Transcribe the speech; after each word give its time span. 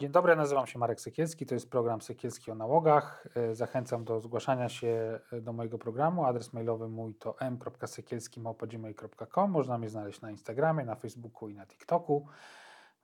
Dzień 0.00 0.10
dobry, 0.10 0.36
nazywam 0.36 0.66
się 0.66 0.78
Marek 0.78 1.00
Sekielski, 1.00 1.46
to 1.46 1.54
jest 1.54 1.70
program 1.70 2.00
Sekielski 2.00 2.50
o 2.50 2.54
nałogach. 2.54 3.26
E, 3.34 3.54
Zachęcam 3.54 4.04
do 4.04 4.20
zgłaszania 4.20 4.68
się 4.68 5.20
e, 5.32 5.40
do 5.40 5.52
mojego 5.52 5.78
programu. 5.78 6.24
Adres 6.24 6.52
mailowy 6.52 6.88
mój 6.88 7.14
to 7.14 7.40
m.sekielski.gmail.com. 7.40 9.50
Można 9.50 9.78
mnie 9.78 9.88
znaleźć 9.88 10.20
na 10.20 10.30
Instagramie, 10.30 10.84
na 10.84 10.94
Facebooku 10.94 11.48
i 11.48 11.54
na 11.54 11.66
TikToku. 11.66 12.26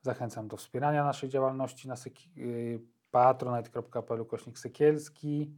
Zachęcam 0.00 0.48
do 0.48 0.56
wspierania 0.56 1.04
naszej 1.04 1.28
działalności 1.28 1.88
na 1.88 1.94
y, 2.38 2.80
patronite.pl 3.10 4.26
kośnik 4.26 4.58
sekielski, 4.58 5.54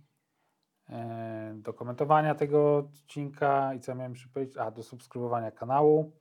e, 0.91 1.55
do 1.57 1.75
komentowania 1.75 2.35
tego 2.35 2.77
odcinka 2.77 3.75
i 3.75 3.81
co 3.81 3.95
miałem 3.95 4.13
jeszcze 4.13 4.29
powiedzieć, 4.29 4.57
a 4.57 4.71
do 4.71 4.83
subskrybowania 4.83 5.51
kanału. 5.51 6.13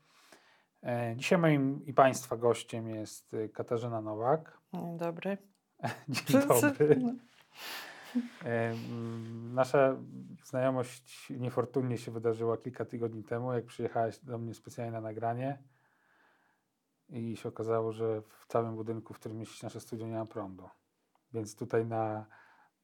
E, 0.87 1.15
Dzisiaj 1.15 1.39
moim 1.39 1.85
i 1.85 1.93
Państwa 1.93 2.37
gościem 2.37 2.89
jest 2.89 3.33
y, 3.33 3.49
Katarzyna 3.49 4.01
Nowak. 4.01 4.57
Dzień 4.73 4.97
dobry. 4.97 5.37
Dzień 6.09 6.41
dobry. 6.47 7.01
E, 8.45 8.69
mm, 8.69 9.53
Nasza 9.53 9.95
znajomość 10.43 11.29
niefortunnie 11.29 11.97
się 11.97 12.11
wydarzyła 12.11 12.57
kilka 12.57 12.85
tygodni 12.85 13.23
temu, 13.23 13.53
jak 13.53 13.65
przyjechałaś 13.65 14.19
do 14.19 14.37
mnie 14.37 14.53
specjalnie 14.53 14.91
na 14.91 15.01
nagranie 15.01 15.63
i 17.09 17.37
się 17.37 17.49
okazało, 17.49 17.91
że 17.91 18.21
w 18.21 18.45
całym 18.47 18.75
budynku, 18.75 19.13
w 19.13 19.19
którym 19.19 19.37
mieści 19.37 19.65
nasze 19.65 19.79
studio, 19.79 20.07
nie 20.07 20.15
ma 20.15 20.25
prądu. 20.25 20.69
Więc 21.33 21.55
tutaj 21.55 21.85
na, 21.85 22.25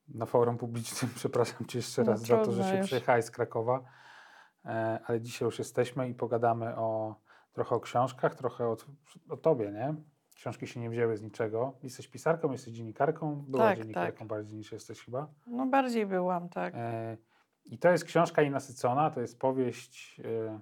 na 0.08 0.26
forum 0.26 0.58
publicznym 0.58 1.12
przepraszam 1.16 1.66
Cię 1.68 1.80
jeszcze 1.80 2.04
No 2.04 2.12
raz 2.12 2.22
za 2.22 2.38
to, 2.38 2.52
że 2.52 2.64
się 2.64 2.78
już. 2.78 2.86
przyjechałeś 2.86 3.26
z 3.26 3.32
Krakowa, 3.32 3.84
e, 4.66 5.00
ale 5.06 5.22
dzisiaj 5.22 5.46
już 5.46 5.60
jesteśmy 5.60 6.10
i 6.10 6.14
pogadamy 6.14 6.76
o, 6.78 7.16
trochę 7.54 7.76
o 7.76 7.80
książkach, 7.80 8.36
trochę 8.36 8.68
o, 8.68 8.78
o 9.30 9.38
Tobie, 9.38 9.72
nie? 9.72 9.96
Książki 10.36 10.68
się 10.68 10.80
nie 10.80 10.90
wzięły 10.90 11.18
z 11.18 11.22
niczego. 11.22 11.74
Jesteś 11.84 12.08
pisarką, 12.08 12.52
jesteś 12.52 12.74
dziennikarką, 12.74 13.36
była 13.48 13.64
Tak, 13.64 13.78
dziennikarką 13.78 14.20
tak. 14.20 14.28
bardziej 14.28 14.58
niż 14.58 14.72
jesteś 14.72 15.02
chyba. 15.06 15.28
No 15.48 15.66
bardziej 15.66 16.06
byłam, 16.06 16.50
tak. 16.50 16.74
E, 16.78 17.18
I 17.66 17.78
to 17.78 17.90
jest 17.92 18.04
książka 18.06 18.44
nienasycona, 18.44 19.10
to 19.12 19.22
jest 19.22 19.40
powieść, 19.40 20.22
e, 20.26 20.60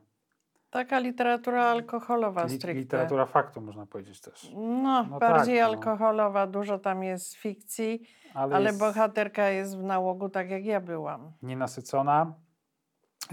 Taka 0.69 1.00
literatura 1.00 1.64
alkoholowa 1.64 2.47
stricte. 2.50 2.73
literatura 2.73 3.25
faktu 3.25 3.62
można 3.62 3.86
powiedzieć 3.86 4.22
też. 4.22 4.52
No, 4.56 5.03
No 5.09 5.19
bardziej 5.19 5.58
tak, 5.59 5.64
no. 5.67 5.73
alkoholowa, 5.73 6.47
dużo 6.47 6.80
tam 6.80 7.03
jest 7.03 7.34
fikcji, 7.34 8.02
Ale, 8.34 8.56
ale 8.56 8.66
jest 8.66 8.80
bohaterka 8.80 9.50
jest 9.50 9.78
w 9.78 9.84
nałogu 9.84 10.30
tak 10.30 10.50
jak 10.50 10.66
ja 10.66 10.81
byłam. 10.81 11.31
nienasycona. 11.44 12.34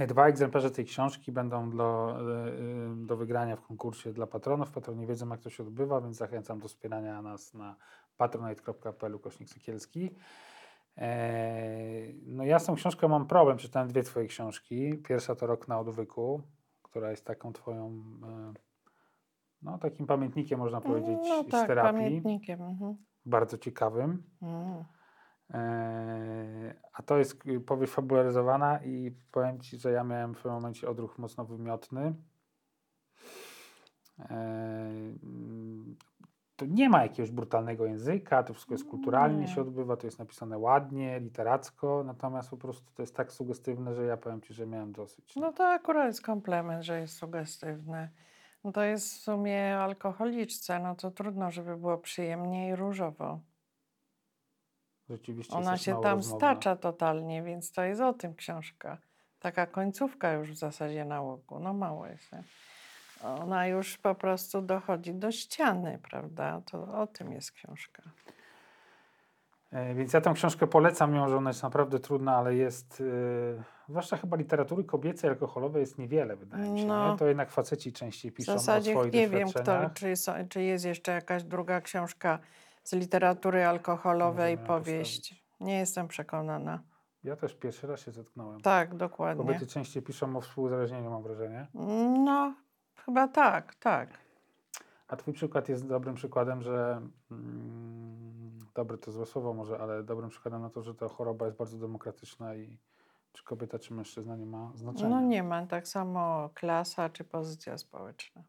Dwa 0.06 0.26
egzemplarze 0.28 0.70
tej 0.70 0.84
książki 0.84 1.32
będą 1.32 1.70
do, 1.70 2.18
e, 2.20 2.52
e, 2.52 3.06
do 3.06 3.16
wygrania 3.16 3.56
w 3.56 3.62
konkursie 3.62 4.12
dla 4.12 4.26
patronów. 4.26 4.70
Patroni 4.70 5.06
wiedzą, 5.06 5.28
jak 5.28 5.40
to 5.40 5.50
się 5.50 5.62
odbywa, 5.62 6.00
więc 6.00 6.16
zachęcam 6.16 6.60
do 6.60 6.68
wspierania 6.68 7.22
nas 7.22 7.54
na 7.54 7.76
patronite.pl 8.16 9.18
kośnik 9.20 9.48
Sekielski. 9.48 10.10
E, 10.96 12.12
No 12.26 12.44
ja 12.44 12.58
z 12.58 12.66
tą 12.66 12.74
książką 12.74 13.08
mam 13.08 13.26
problem. 13.26 13.58
Czytałem 13.58 13.88
dwie 13.88 14.02
twoje 14.02 14.26
książki. 14.26 14.98
Pierwsza 15.08 15.34
to 15.34 15.46
Rok 15.46 15.68
na 15.68 15.80
odwyku, 15.80 16.42
która 16.82 17.10
jest 17.10 17.24
taką 17.24 17.52
twoją, 17.52 17.86
e, 18.22 18.52
no 19.62 19.78
takim 19.78 20.06
pamiętnikiem 20.06 20.58
można 20.58 20.80
powiedzieć 20.80 21.18
No 21.28 21.42
z 21.42 21.46
tak, 21.48 21.66
terapii. 21.66 21.92
pamiętnikiem. 21.92 22.62
Mhm. 22.62 22.96
Bardzo 23.26 23.58
ciekawym. 23.58 24.22
Mm. 24.42 24.84
Eee, 25.54 26.74
A 26.92 27.02
to 27.02 27.18
jest 27.18 27.42
powieść 27.66 27.92
fabularyzowana 27.92 28.78
i 28.84 29.12
powiem 29.32 29.60
Ci, 29.60 29.76
że 29.78 29.92
ja 29.92 30.04
miałem 30.04 30.34
w 30.34 30.36
pewnym 30.36 30.54
momencie 30.54 30.88
odruch 30.90 31.18
mocno 31.18 31.44
wymiotny. 31.44 32.14
Eee, 34.18 35.18
mm, 35.22 35.96
To 36.56 36.66
nie 36.66 36.88
ma 36.88 37.02
jakiegoś 37.02 37.30
brutalnego 37.30 37.86
języka, 37.86 38.42
to 38.42 38.54
wszystko 38.54 38.74
jest 38.74 38.88
kulturalnie 38.90 39.38
Nie. 39.40 39.48
się 39.48 39.60
odbywa, 39.60 39.96
to 39.96 40.06
jest 40.06 40.18
napisane 40.18 40.58
ładnie, 40.58 41.20
literacko, 41.20 42.02
natomiast 42.06 42.50
po 42.50 42.56
prostu 42.56 42.92
to 42.94 43.02
jest 43.02 43.16
tak 43.16 43.32
sugestywne, 43.32 43.94
że 43.94 44.04
ja 44.04 44.16
powiem 44.16 44.40
Ci, 44.40 44.54
że 44.54 44.66
miałem 44.66 44.92
dosyć. 44.92 45.36
No 45.36 45.52
to 45.52 45.68
akurat 45.68 46.06
jest 46.06 46.22
komplement, 46.22 46.84
że 46.84 47.00
jest 47.00 47.16
sugestywny. 47.16 48.10
No 48.64 48.72
to 48.72 48.82
jest 48.82 49.14
w 49.14 49.16
sumie 49.22 49.76
alkoholiczce, 49.78 50.78
no 50.80 50.94
to 50.94 51.10
trudno, 51.10 51.50
żeby 51.50 51.76
było 51.76 51.98
przyjemnie 51.98 52.68
i 52.68 52.76
różowo. 52.76 53.40
Rzeczywiście 55.10 55.56
Ona 55.56 55.76
się 55.76 55.92
tam 56.02 56.16
rozmowna. 56.16 56.38
stacza 56.38 56.76
totalnie, 56.76 57.42
więc 57.42 57.72
to 57.72 57.82
jest 57.82 58.00
o 58.00 58.12
tym 58.12 58.34
książka. 58.34 58.98
Taka 59.40 59.66
końcówka 59.66 60.32
już 60.32 60.52
w 60.52 60.56
zasadzie 60.56 61.04
nałogu. 61.04 61.58
No 61.58 61.72
mało 61.74 62.06
jest. 62.06 62.32
Nie? 62.32 62.42
Ona 63.22 63.66
już 63.66 63.98
po 63.98 64.14
prostu 64.14 64.62
dochodzi 64.62 65.14
do 65.14 65.32
ściany, 65.32 65.98
prawda? 66.10 66.62
To 66.70 67.00
o 67.00 67.06
tym 67.06 67.32
jest 67.32 67.52
książka. 67.52 68.02
E, 69.72 69.94
Więc 69.94 70.12
ja 70.12 70.20
tę 70.20 70.32
książkę 70.34 70.66
polecam, 70.66 71.12
mimo 71.12 71.28
że 71.28 71.36
ona 71.36 71.50
jest 71.50 71.62
naprawdę 71.62 72.00
trudna, 72.00 72.36
ale 72.36 72.54
jest, 72.54 73.00
yy, 73.00 73.62
zwłaszcza 73.88 74.16
chyba 74.16 74.36
literatury 74.36 74.84
kobiecej, 74.84 75.30
alkoholowej 75.30 75.80
jest 75.80 75.98
niewiele, 75.98 76.36
wydaje 76.36 76.70
mi 76.70 76.80
się. 76.80 76.86
No. 76.86 77.12
Nie? 77.12 77.18
To 77.18 77.26
jednak 77.26 77.50
faceci 77.50 77.92
częściej 77.92 78.30
W 78.30 78.34
piszą 78.34 78.52
zasadzie 78.52 78.90
o 78.90 78.94
swoich 78.94 79.12
nie 79.12 79.28
wiem, 79.28 79.48
kto, 79.48 79.90
czy, 79.94 80.16
są, 80.16 80.32
czy 80.48 80.62
jest 80.62 80.84
jeszcze 80.84 81.12
jakaś 81.12 81.42
druga 81.44 81.80
książka 81.80 82.38
z 82.88 82.92
literatury 82.92 83.64
alkoholowej, 83.66 84.56
Możemy 84.56 84.68
powieść. 84.68 85.20
postawić. 85.20 85.44
Nie 85.60 85.78
jestem 85.78 86.08
przekonana. 86.08 86.82
Ja 87.24 87.36
też 87.36 87.54
pierwszy 87.54 87.86
raz 87.86 88.00
się 88.00 88.10
zetknąłem. 88.12 88.60
Tak, 88.60 88.94
dokładnie. 88.94 89.44
Kobiety 89.44 89.66
częściej 89.66 90.02
piszą 90.02 90.36
o 90.36 90.40
współuzależnieniu, 90.40 91.10
mam 91.10 91.22
wrażenie. 91.22 91.66
No, 92.24 92.54
chyba 93.04 93.28
tak, 93.28 93.74
tak. 93.74 94.10
A 95.08 95.16
twój 95.16 95.34
przykład 95.34 95.68
jest 95.68 95.86
dobrym 95.86 96.14
przykładem, 96.14 96.62
że 96.62 97.00
mm, 97.30 98.58
dobre 98.74 98.98
to 98.98 99.12
złe 99.12 99.26
słowo 99.26 99.54
może, 99.54 99.78
ale 99.78 100.02
dobrym 100.02 100.30
przykładem 100.30 100.62
na 100.62 100.70
to, 100.70 100.82
że 100.82 100.94
ta 100.94 101.08
choroba 101.08 101.46
jest 101.46 101.58
bardzo 101.58 101.78
demokratyczna 101.78 102.54
i 102.54 102.78
czy 103.32 103.44
kobieta, 103.44 103.78
czy 103.78 103.94
mężczyzna 103.94 104.36
nie 104.36 104.46
ma 104.46 104.72
znaczenia. 104.74 105.08
No 105.08 105.20
nie 105.20 105.42
ma, 105.42 105.66
tak 105.66 105.88
samo 105.88 106.50
klasa 106.54 107.08
czy 107.08 107.24
pozycja 107.24 107.78
społeczna. 107.78 108.42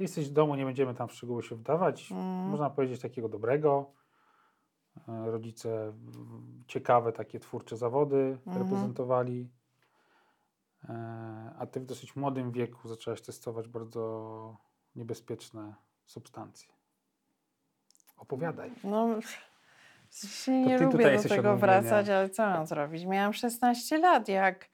Ty 0.00 0.04
jesteś 0.04 0.28
w 0.28 0.32
domu, 0.32 0.54
nie 0.54 0.64
będziemy 0.64 0.94
tam 0.94 1.08
w 1.08 1.12
szczegóły 1.12 1.42
się 1.42 1.54
wdawać. 1.56 2.12
Mm. 2.12 2.24
Można 2.48 2.70
powiedzieć 2.70 3.00
takiego 3.00 3.28
dobrego. 3.28 3.90
E, 5.08 5.30
Rodzice 5.30 5.92
w- 5.92 6.66
ciekawe 6.66 7.12
takie 7.12 7.40
twórcze 7.40 7.76
zawody 7.76 8.16
Mhm. 8.46 8.62
reprezentowali. 8.64 9.50
E, 10.88 11.54
A 11.58 11.66
ty 11.66 11.80
w 11.80 11.84
dosyć 11.86 12.16
młodym 12.16 12.52
wieku 12.52 12.88
zaczęłaś 12.88 13.20
testować 13.22 13.68
bardzo 13.68 14.56
niebezpieczne 14.96 15.74
substancje. 16.06 16.72
Opowiadaj. 18.16 18.70
No, 18.84 19.08
się 20.10 20.52
nie 20.52 20.78
lubię 20.78 21.16
do 21.22 21.28
tego 21.28 21.56
wracać, 21.56 22.08
ale 22.08 22.30
co 22.30 22.42
mam 22.42 22.66
zrobić? 22.66 23.04
Miałam 23.06 23.32
16 23.32 23.98
lat, 23.98 24.28
jak 24.28 24.68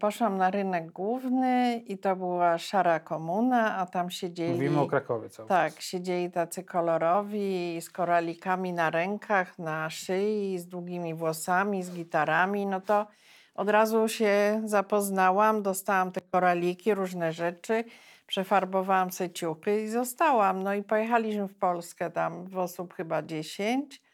poszłam 0.00 0.36
na 0.38 0.50
rynek 0.50 0.90
główny 0.92 1.82
i 1.86 1.98
to 1.98 2.16
była 2.16 2.58
szara 2.58 3.00
komuna, 3.00 3.76
a 3.76 3.86
tam 3.86 4.10
siedzieli... 4.10 4.52
Mówimy 4.52 4.80
o 4.80 4.86
Krakowie 4.86 5.28
cały 5.28 5.48
Tak, 5.48 5.74
czas. 5.74 5.84
siedzieli 5.84 6.30
tacy 6.30 6.64
kolorowi 6.64 7.78
z 7.80 7.90
koralikami 7.90 8.72
na 8.72 8.90
rękach, 8.90 9.58
na 9.58 9.90
szyi, 9.90 10.58
z 10.58 10.66
długimi 10.66 11.14
włosami, 11.14 11.82
z 11.82 11.90
gitarami. 11.90 12.66
No 12.66 12.80
to 12.80 13.06
od 13.54 13.68
razu 13.68 14.08
się 14.08 14.62
zapoznałam, 14.64 15.62
dostałam 15.62 16.12
te 16.12 16.20
koraliki, 16.20 16.94
różne 16.94 17.32
rzeczy, 17.32 17.84
przefarbowałam 18.26 19.10
se 19.10 19.30
ciuchy 19.30 19.82
i 19.82 19.88
zostałam. 19.88 20.62
No 20.62 20.74
i 20.74 20.82
pojechaliśmy 20.82 21.48
w 21.48 21.54
Polskę 21.58 22.10
tam 22.10 22.46
w 22.46 22.58
osób 22.58 22.94
chyba 22.94 23.22
10. 23.22 24.05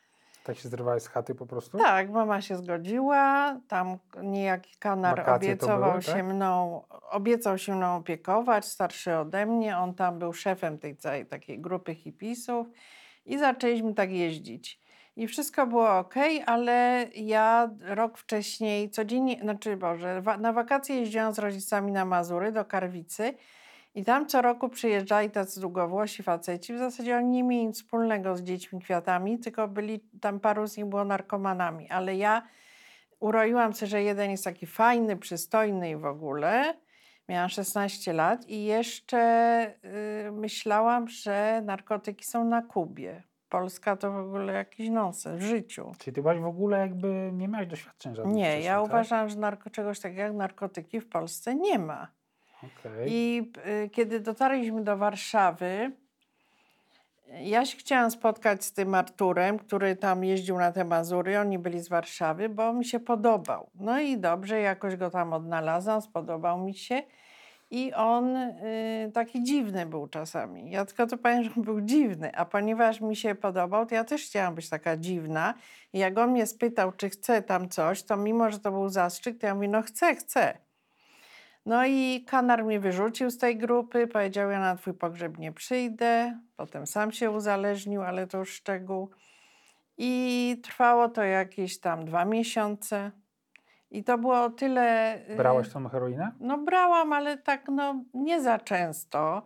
Tak 0.45 0.57
się 0.57 0.69
zrywałeś 0.69 1.03
z 1.03 1.09
chaty 1.09 1.35
po 1.35 1.47
prostu? 1.47 1.79
Tak, 1.79 2.11
mama 2.11 2.41
się 2.41 2.57
zgodziła, 2.57 3.57
tam 3.69 3.99
niejaki 4.23 4.77
kanar 4.79 5.17
Wakacje 5.17 5.49
obiecował 5.49 5.91
były, 5.91 6.03
się 6.03 6.13
tak? 6.13 6.25
mną, 6.25 6.83
obiecał 7.11 7.59
się 7.59 7.77
mną 7.77 7.97
opiekować, 7.97 8.65
starszy 8.65 9.17
ode 9.17 9.47
mnie, 9.47 9.79
on 9.79 9.95
tam 9.95 10.19
był 10.19 10.33
szefem 10.33 10.79
tej 10.79 10.97
całej 10.97 11.27
takiej 11.27 11.61
grupy 11.61 11.95
hipisów 11.95 12.67
i 13.27 13.39
zaczęliśmy 13.39 13.95
tak 13.95 14.11
jeździć. 14.11 14.83
I 15.17 15.27
wszystko 15.27 15.67
było 15.67 15.99
ok, 15.99 16.15
ale 16.47 17.07
ja 17.15 17.71
rok 17.81 18.19
wcześniej 18.19 18.91
codziennie, 18.91 19.39
znaczy 19.41 19.77
Boże, 19.77 20.23
na 20.39 20.53
wakacje 20.53 20.97
jeździłam 20.97 21.35
z 21.35 21.39
rodzicami 21.39 21.93
na 21.93 22.05
Mazury 22.05 22.53
do 22.53 22.65
Karwicy 22.65 23.35
I 23.95 24.05
tam 24.05 24.27
co 24.27 24.43
roku 24.43 24.69
przyjeżdżali 24.69 25.31
tacy 25.31 25.61
długowłosi 25.61 26.23
faceci. 26.23 26.75
W 26.75 26.79
zasadzie 26.79 27.17
oni 27.17 27.31
nie 27.31 27.43
mieli 27.43 27.67
nic 27.67 27.77
wspólnego 27.77 28.37
z 28.37 28.43
dziećmi 28.43 28.81
kwiatami, 28.81 29.39
tylko 29.39 29.69
byli, 29.69 30.01
tam 30.21 30.41
paru 30.41 30.67
z 30.67 30.77
nich 30.77 30.87
było 30.87 31.05
narkomanami. 31.05 31.91
Ale 31.91 32.17
ja 32.17 32.43
uroiłam 33.21 33.75
sobie, 33.75 33.91
że 33.91 34.03
jeden 34.03 34.31
jest 34.31 34.45
taki 34.45 34.67
fajny, 34.67 35.17
przystojny 35.17 35.91
i 35.91 35.97
w 35.97 36.05
ogóle. 36.05 36.75
Miałam 37.29 37.49
16 37.49 38.13
lat 38.13 38.49
i 38.49 38.65
jeszcze 38.65 39.75
y, 40.29 40.33
myślałam, 40.33 41.09
że 41.09 41.63
narkotyki 41.65 42.25
są 42.25 42.45
na 42.45 42.63
Kubie. 42.63 43.23
Polska 43.49 43.97
to 43.97 44.13
w 44.13 44.17
ogóle 44.17 44.53
jakiś 44.53 44.89
nonsens 44.89 45.43
w 45.43 45.47
życiu. 45.47 45.93
Czyli 45.99 46.15
ty 46.15 46.23
byłaś 46.23 46.39
w 46.39 46.45
ogóle 46.45 46.79
jakby, 46.79 47.31
nie 47.33 47.49
miałaś 47.49 47.67
doświadczeń 47.67 48.15
żadnych 48.15 48.37
Nie, 48.37 48.61
ja 48.61 48.75
tak? 48.75 48.85
uważam, 48.85 49.29
że 49.29 49.37
narko, 49.37 49.71
czegoś 49.71 50.01
takiego 50.01 50.23
jak 50.23 50.35
narkotyki 50.35 51.01
w 51.01 51.09
Polsce 51.09 51.55
nie 51.55 51.79
ma. 51.79 52.09
Okej. 52.63 53.09
I 53.13 53.53
y, 53.85 53.91
kiedy 53.91 54.21
dotarliśmy 54.21 54.85
do 54.85 54.97
Warszawy, 54.97 55.93
ja 57.41 57.67
się 57.67 57.79
chciałam 57.79 58.11
spotkać 58.11 58.65
z 58.65 58.73
tym 58.73 58.95
Arturem, 58.95 59.59
który 59.59 59.97
tam 59.97 60.25
jeździł 60.25 60.59
na 60.59 60.73
te 60.73 60.85
Mazury, 60.85 61.39
oni 61.39 61.59
byli 61.59 61.81
z 61.81 61.89
Warszawy, 61.89 62.49
bo 62.49 62.73
mi 62.73 62.85
się 62.85 63.01
podobał. 63.01 63.71
No 63.75 64.01
i 64.01 64.19
dobrze, 64.19 64.61
jakoś 64.61 64.97
go 64.97 65.11
tam 65.11 65.33
odnalazłam, 65.33 66.03
spodobał 66.03 66.59
mi 66.59 66.75
się. 66.75 67.03
I 67.71 67.93
on 67.95 68.37
y, 68.37 69.11
taki 69.15 69.43
dziwny 69.43 69.87
był 69.87 70.09
czasami. 70.09 70.71
Ja 70.71 70.85
tylko 70.85 71.07
to 71.07 71.17
powiem, 71.19 71.45
że 71.45 71.51
był 71.57 71.81
dziwny, 71.81 72.37
a 72.37 72.45
ponieważ 72.45 73.01
mi 73.01 73.17
się 73.17 73.35
podobał, 73.35 73.87
to 73.87 73.95
ja 73.95 74.05
też 74.05 74.25
chciałam 74.25 74.55
być 74.55 74.69
taka 74.69 74.97
dziwna. 74.97 75.55
I 75.93 75.99
jak 75.99 76.19
on 76.19 76.31
mnie 76.31 76.47
spytał, 76.47 76.93
czy 76.93 77.11
chcę 77.11 77.43
tam 77.43 77.69
coś, 77.69 78.03
to 78.03 78.17
mimo, 78.17 78.51
że 78.51 78.59
to 78.59 78.71
był 78.71 78.89
zastrzyk, 78.89 79.39
to 79.39 79.47
ja 79.47 79.55
mówię, 79.55 79.69
no 79.69 79.83
chcę, 79.83 80.15
chcę. 80.15 80.59
No 81.67 81.87
i 81.87 82.25
kanar 82.27 82.65
mnie 82.65 82.81
wyrzucił 82.81 83.31
z 83.31 83.39
tej 83.39 83.59
grupy, 83.59 84.07
powiedział, 84.07 84.51
ja 84.51 84.61
na 84.61 84.77
twój 84.77 84.95
pogrzeb 84.95 85.39
nie 85.39 85.53
przyjdę. 85.53 86.39
Potem 86.57 86.87
sam 86.87 87.13
się 87.13 87.31
uzależnił, 87.31 88.03
ale 88.03 88.27
to 88.27 88.39
już 88.39 88.53
szczegół. 88.53 89.11
I 89.99 90.57
trwało 90.63 91.09
to 91.09 91.23
jakieś 91.23 91.81
tam 91.81 92.05
dwa 92.05 92.25
miesiące. 92.25 93.11
I 93.91 94.05
to 94.05 94.19
było 94.19 94.45
o 94.45 94.51
tyle... 94.51 95.19
y, 95.31 95.37
Brałaś 95.37 95.69
tą 95.69 95.89
heroinę? 95.89 96.33
No 96.41 96.59
brałam, 96.59 97.13
ale 97.13 97.39
tak 97.39 97.69
no 97.69 98.05
nie 98.15 98.41
za 98.43 98.59
często. 98.59 99.43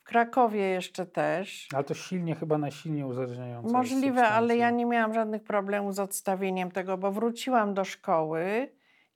W 0.00 0.02
Krakowie 0.02 0.60
jeszcze 0.60 1.06
też. 1.06 1.68
Ale 1.74 1.84
to 1.84 1.94
silnie, 1.94 2.34
chyba 2.34 2.58
najsilniej 2.58 3.04
uzależniające 3.04 3.72
Możliwe, 3.72 4.28
ale 4.28 4.56
ja 4.56 4.70
nie 4.70 4.86
miałam 4.86 5.14
żadnych 5.14 5.44
problemów 5.44 5.94
z 5.94 5.98
odstawieniem 5.98 6.70
tego, 6.70 6.98
bo 6.98 7.12
wróciłam 7.12 7.74
do 7.74 7.84
szkoły 7.84 8.68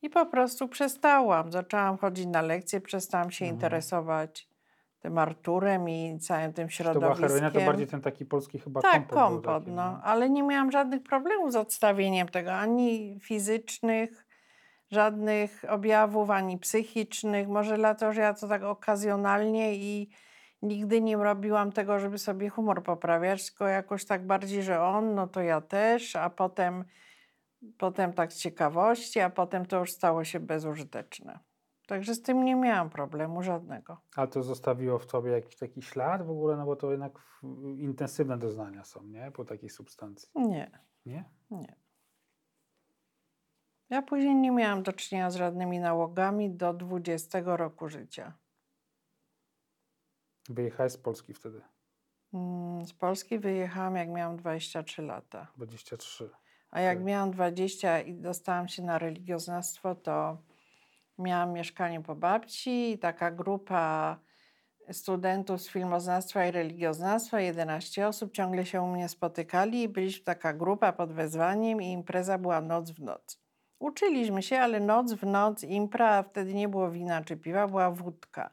i 0.03 0.11
po 0.11 0.27
prostu 0.27 0.69
przestałam. 0.69 1.53
Zaczęłam 1.53 1.99
chodzić 1.99 2.27
na 2.27 2.43
lekcje, 2.43 2.81
przestałam 2.81 3.31
się 3.31 3.45
Mhm. 3.45 3.55
interesować 3.56 4.49
tym 5.00 5.19
Arturem 5.19 5.89
i 5.89 6.19
całym 6.21 6.53
tym 6.53 6.69
Czy 6.69 6.85
to 6.85 6.93
była 6.93 7.00
środowiskiem. 7.15 7.29
heroina, 7.29 7.61
to 7.61 7.67
bardziej 7.67 7.87
ten 7.87 8.00
taki 8.00 8.27
polski 8.27 8.59
chyba 8.59 8.81
tak, 8.83 8.93
kompot. 8.93 9.19
kompot, 9.19 9.65
taki, 9.65 9.71
no. 9.77 10.00
Ale 10.05 10.31
nie 10.31 10.43
miałam 10.43 10.73
żadnych 10.73 11.03
problemów 11.03 11.53
z 11.53 11.56
odstawieniem 11.56 12.29
tego, 12.29 12.53
ani 12.55 13.19
fizycznych, 13.23 14.27
żadnych 14.91 15.65
objawów, 15.69 16.31
ani 16.31 16.59
psychicznych. 16.59 17.49
Może 17.49 17.77
dlatego, 17.77 18.12
że 18.12 18.21
ja 18.21 18.35
to 18.35 18.49
tak 18.49 18.62
okazjonalnie 18.62 19.75
i 19.75 20.11
nigdy 20.62 21.00
nie 21.00 21.17
robiłam 21.17 21.73
tego, 21.73 21.99
żeby 21.99 22.19
sobie 22.19 22.49
humor 22.49 22.83
poprawiać, 22.83 23.47
tylko 23.47 23.67
jakoś 23.69 24.05
tak 24.05 24.27
bardziej, 24.27 24.62
że 24.62 24.83
on, 24.83 25.15
no 25.15 25.27
to 25.27 25.41
ja 25.43 25.61
też, 25.61 26.17
a 26.17 26.31
potem, 26.31 26.85
potem 27.78 28.12
tak 28.12 28.32
z 28.32 28.38
ciekawości, 28.40 29.20
a 29.20 29.31
potem 29.31 29.66
to 29.66 29.78
już 29.78 29.93
stało 29.93 30.25
się 30.25 30.40
bezużyteczne. 30.40 31.38
Także 31.87 32.14
z 32.14 32.22
tym 32.22 32.44
nie 32.44 32.55
miałam 32.56 32.90
problemu 32.90 33.43
żadnego. 33.43 34.00
Ale 34.16 34.28
to 34.28 34.43
zostawiło 34.43 34.99
w 34.99 35.06
tobie 35.06 35.31
jakiś 35.31 35.56
taki 35.56 35.82
ślad 35.82 36.26
w 36.26 36.31
ogóle, 36.31 36.56
no 36.56 36.66
bo 36.66 36.76
to 36.76 36.90
jednak 36.90 37.12
intensywne 37.78 38.38
doznania 38.38 38.84
są, 38.84 39.02
nie? 39.02 39.31
Po 39.31 39.44
takiej 39.44 39.70
substancji, 39.70 40.28
Nie. 40.34 40.70
nie? 41.06 41.25
Nie. 41.50 41.76
Ja 43.90 44.02
później 44.02 44.34
nie 44.34 44.50
miałam 44.50 44.82
do 44.82 44.93
czynienia 44.93 45.31
z 45.31 45.37
żadnymi 45.37 45.78
nałogami 45.78 46.50
do 46.50 46.75
20 46.75 47.40
roku 47.56 47.88
życia. 47.88 48.32
Wyjechałeś 50.49 50.93
z 50.93 50.96
Polski 50.99 51.34
wtedy, 51.34 51.61
Mm, 52.34 52.84
Z 52.87 52.93
Polski 52.93 53.38
wyjechałam, 53.38 53.96
jak 53.96 54.08
miałam 54.08 54.37
23 54.37 55.02
lata. 55.02 55.46
23. 55.56 56.31
A 56.70 56.81
jak 56.81 56.97
Okej. 56.97 57.06
miałam 57.06 57.31
20 57.31 58.00
i 58.00 58.15
dostałam 58.15 58.69
się 58.69 58.82
na 58.82 58.99
religioznawstwo, 58.99 59.94
to 59.94 60.38
miałam 61.19 61.53
mieszkanie 61.53 62.00
po 62.00 62.15
babci 62.15 62.91
i 62.91 62.99
taka 62.99 63.31
grupa 63.31 64.19
studentów 64.93 65.62
z 65.62 65.69
filmoznawstwa 65.69 66.47
i 66.47 66.50
religioznawstwa, 66.50 67.41
11 67.41 68.09
osób, 68.09 68.32
ciągle 68.32 68.67
się 68.67 68.82
u 68.82 68.87
mnie 68.87 69.09
spotykali 69.09 69.82
i 69.82 69.88
byliśmy 69.88 70.25
taka 70.25 70.53
grupa 70.53 70.93
pod 70.93 71.12
wezwaniem 71.12 71.82
i 71.82 71.93
impreza 71.93 72.38
była 72.38 72.61
noc 72.61 72.91
w 72.91 73.00
noc. 73.00 73.41
Uczyliśmy 73.79 74.43
się, 74.43 74.59
ale 74.59 74.81
noc 74.81 75.12
w 75.12 75.26
noc, 75.26 75.64
impra, 75.64 76.09
a 76.09 76.23
wtedy 76.23 76.55
nie 76.55 76.69
było 76.69 76.91
wina 76.91 77.25
czy 77.25 77.37
piwa, 77.37 77.67
była 77.67 77.91
wódka. 77.91 78.50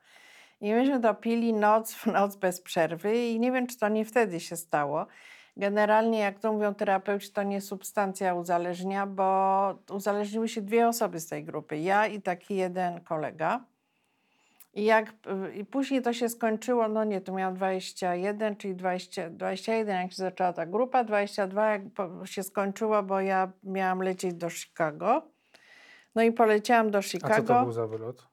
I 0.61 0.73
myśmy 0.73 0.99
to 0.99 1.15
pili 1.15 1.53
noc 1.53 1.93
w 1.93 2.05
noc 2.05 2.35
bez 2.35 2.61
przerwy 2.61 3.17
i 3.17 3.39
nie 3.39 3.51
wiem, 3.51 3.67
czy 3.67 3.77
to 3.77 3.89
nie 3.89 4.05
wtedy 4.05 4.39
się 4.39 4.55
stało. 4.55 5.07
Generalnie, 5.57 6.19
jak 6.19 6.39
to 6.39 6.53
mówią 6.53 6.73
terapeuci, 6.73 7.31
to 7.31 7.43
nie 7.43 7.61
substancja 7.61 8.33
uzależnia, 8.33 9.07
bo 9.07 9.79
uzależniły 9.91 10.47
się 10.47 10.61
dwie 10.61 10.87
osoby 10.87 11.19
z 11.19 11.27
tej 11.27 11.43
grupy. 11.43 11.77
Ja 11.77 12.07
i 12.07 12.21
taki 12.21 12.55
jeden 12.55 13.01
kolega. 13.01 13.65
I 14.73 14.83
jak 14.83 15.13
i 15.53 15.65
później 15.65 16.01
to 16.01 16.13
się 16.13 16.29
skończyło, 16.29 16.87
no 16.87 17.03
nie, 17.03 17.21
tu 17.21 17.33
miałam 17.33 17.55
21, 17.55 18.55
czyli 18.55 18.75
20, 18.75 19.29
21, 19.29 20.01
jak 20.01 20.11
się 20.11 20.17
zaczęła 20.17 20.53
ta 20.53 20.65
grupa, 20.65 21.03
22 21.03 21.71
jak 21.71 21.81
się 22.25 22.43
skończyło, 22.43 23.03
bo 23.03 23.21
ja 23.21 23.51
miałam 23.63 24.01
lecieć 24.01 24.33
do 24.33 24.49
Chicago. 24.49 25.21
No 26.15 26.23
i 26.23 26.31
poleciałam 26.31 26.91
do 26.91 26.97
A 26.97 27.01
co 27.01 27.07
Chicago. 27.07 27.53
to 27.53 27.63
był 27.63 27.71
za 27.71 27.87
wylot? 27.87 28.27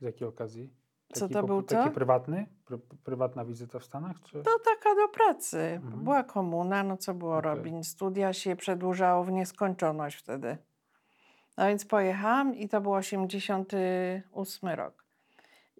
Z 0.00 0.02
jakiej 0.02 0.28
okazji? 0.28 0.83
Co 1.14 1.28
to 1.28 1.42
był 1.42 1.62
Taki 1.62 1.84
co? 1.84 1.90
prywatny? 1.90 2.46
Pry, 2.64 2.78
prywatna 3.04 3.44
wizyta 3.44 3.78
w 3.78 3.84
Stanach? 3.84 4.16
Czy? 4.22 4.42
To 4.42 4.58
taka 4.58 4.94
do 4.94 5.08
pracy. 5.08 5.58
Mhm. 5.58 6.04
Była 6.04 6.24
komuna, 6.24 6.82
no 6.82 6.96
co 6.96 7.14
było 7.14 7.36
Okej. 7.38 7.50
robić? 7.50 7.88
Studia 7.88 8.32
się 8.32 8.56
przedłużało 8.56 9.24
w 9.24 9.32
nieskończoność 9.32 10.16
wtedy. 10.16 10.56
No 11.56 11.66
więc 11.66 11.84
pojechałam 11.84 12.54
i 12.54 12.68
to 12.68 12.80
był 12.80 12.92
88 12.92 14.68
rok. 14.68 15.04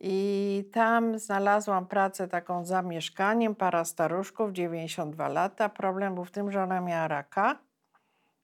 I 0.01 0.65
tam 0.73 1.19
znalazłam 1.19 1.87
pracę 1.87 2.29
taką 2.29 2.65
za 2.65 2.83
mieszkaniem, 2.83 3.55
para 3.55 3.85
staruszków, 3.85 4.53
92 4.53 5.29
lata. 5.29 5.69
Problem 5.69 6.15
był 6.15 6.25
w 6.25 6.31
tym, 6.31 6.53
że 6.53 6.63
ona 6.63 6.81
miała 6.81 7.09
raka, 7.09 7.59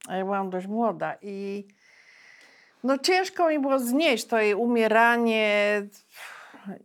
a 0.08 0.16
ja 0.16 0.24
byłam 0.24 0.50
dość 0.50 0.66
młoda 0.66 1.16
i 1.22 1.68
no 2.84 2.98
ciężko 2.98 3.48
mi 3.48 3.58
było 3.58 3.78
znieść 3.78 4.26
to 4.26 4.38
jej 4.38 4.54
umieranie 4.54 5.82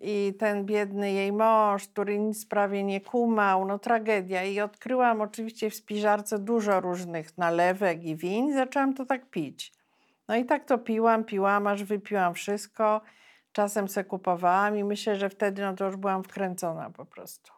i 0.01 0.34
ten 0.39 0.65
biedny 0.65 1.12
jej 1.12 1.32
mąż, 1.32 1.88
który 1.88 2.20
nic 2.20 2.46
prawie 2.46 2.84
nie 2.84 3.01
kumał, 3.01 3.65
no 3.65 3.79
tragedia. 3.79 4.44
I 4.44 4.60
odkryłam 4.60 5.22
oczywiście 5.22 5.70
w 5.70 5.75
spiżarce 5.75 6.39
dużo 6.39 6.82
różnych 6.82 7.38
nalewek 7.38 8.03
i 8.03 8.15
win 8.15 8.53
zaczęłam 8.53 8.94
to 8.94 9.05
tak 9.05 9.29
pić. 9.29 9.74
No 10.27 10.36
i 10.36 10.46
tak 10.46 10.65
to 10.65 10.77
piłam, 10.77 11.24
piłam, 11.24 11.67
aż 11.67 11.84
wypiłam 11.84 12.34
wszystko. 12.34 13.01
Czasem 13.51 13.88
se 13.88 14.03
kupowałam 14.03 14.77
i 14.77 14.84
myślę, 14.84 15.15
że 15.15 15.29
wtedy 15.29 15.62
no 15.62 15.74
to 15.75 15.86
już 15.86 15.96
byłam 15.96 16.24
wkręcona 16.24 16.89
po 16.89 17.05
prostu. 17.05 17.51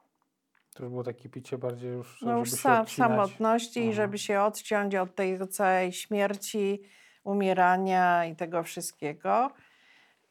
To 0.76 0.84
już 0.84 0.92
było 0.92 1.04
takie 1.04 1.30
picie 1.30 1.58
bardziej 1.58 1.92
już, 1.92 2.22
No 2.22 2.38
już 2.38 2.50
sa- 2.50 2.86
w 2.86 2.92
samotności 2.92 3.80
i 3.80 3.88
Aha. 3.88 3.96
żeby 3.96 4.18
się 4.18 4.42
odciąć 4.42 4.96
od 4.96 5.16
tej 5.16 5.48
całej 5.48 5.94
śmierci, 5.94 6.82
umierania 7.24 8.26
i 8.26 8.36
tego 8.36 8.64
wszystkiego. 8.64 9.52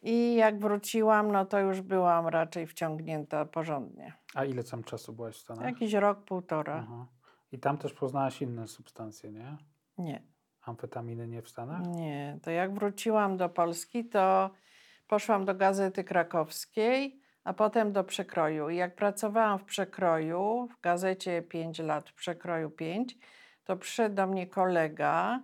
I 0.03 0.35
jak 0.35 0.61
wróciłam, 0.61 1.33
no 1.33 1.47
to 1.47 1.59
już 1.59 1.81
byłam 1.81 2.27
raczej 2.27 2.67
wciągnięta 2.67 3.45
porządnie. 3.45 4.13
A 4.35 4.45
ile 4.45 4.65
tam 4.65 4.85
czasu 4.85 5.13
byłaś 5.13 5.35
w 5.35 5.39
Stanach? 5.39 5.65
Jakiś 5.65 5.93
rok, 5.93 6.25
półtora. 6.25 6.85
Aha. 6.87 7.07
I 7.53 7.59
tam 7.59 7.79
też 7.79 7.93
poznałaś 7.93 8.43
inne 8.43 8.69
substancje, 8.69 9.33
nie? 9.33 9.57
Nie, 9.99 10.23
Amfetaminy 10.63 11.29
nie 11.29 11.43
w 11.43 11.49
Stanach? 11.49 11.87
nie. 11.87 12.39
To 12.43 12.51
jak 12.51 12.75
wróciłam 12.75 13.37
do 13.37 13.49
Polski, 13.49 14.05
to 14.05 14.51
poszłam 15.07 15.45
do 15.45 15.55
Gazety 15.55 16.05
Krakowskiej, 16.05 17.21
a 17.45 17.53
potem 17.53 17.93
do 17.93 18.05
Przekroju. 18.05 18.69
I 18.71 18.77
jak 18.77 18.97
pracowałam 18.97 19.59
w 19.59 19.65
Przekroju, 19.65 20.69
w 20.71 20.81
gazecie 20.81 21.43
5 21.43 21.79
lat, 21.79 22.09
w 22.09 22.15
Przekroju 22.15 22.71
5, 22.71 23.19
to 23.65 23.77
przyszedł 23.77 24.15
do 24.15 24.27
mnie 24.27 24.47
kolega, 24.47 25.43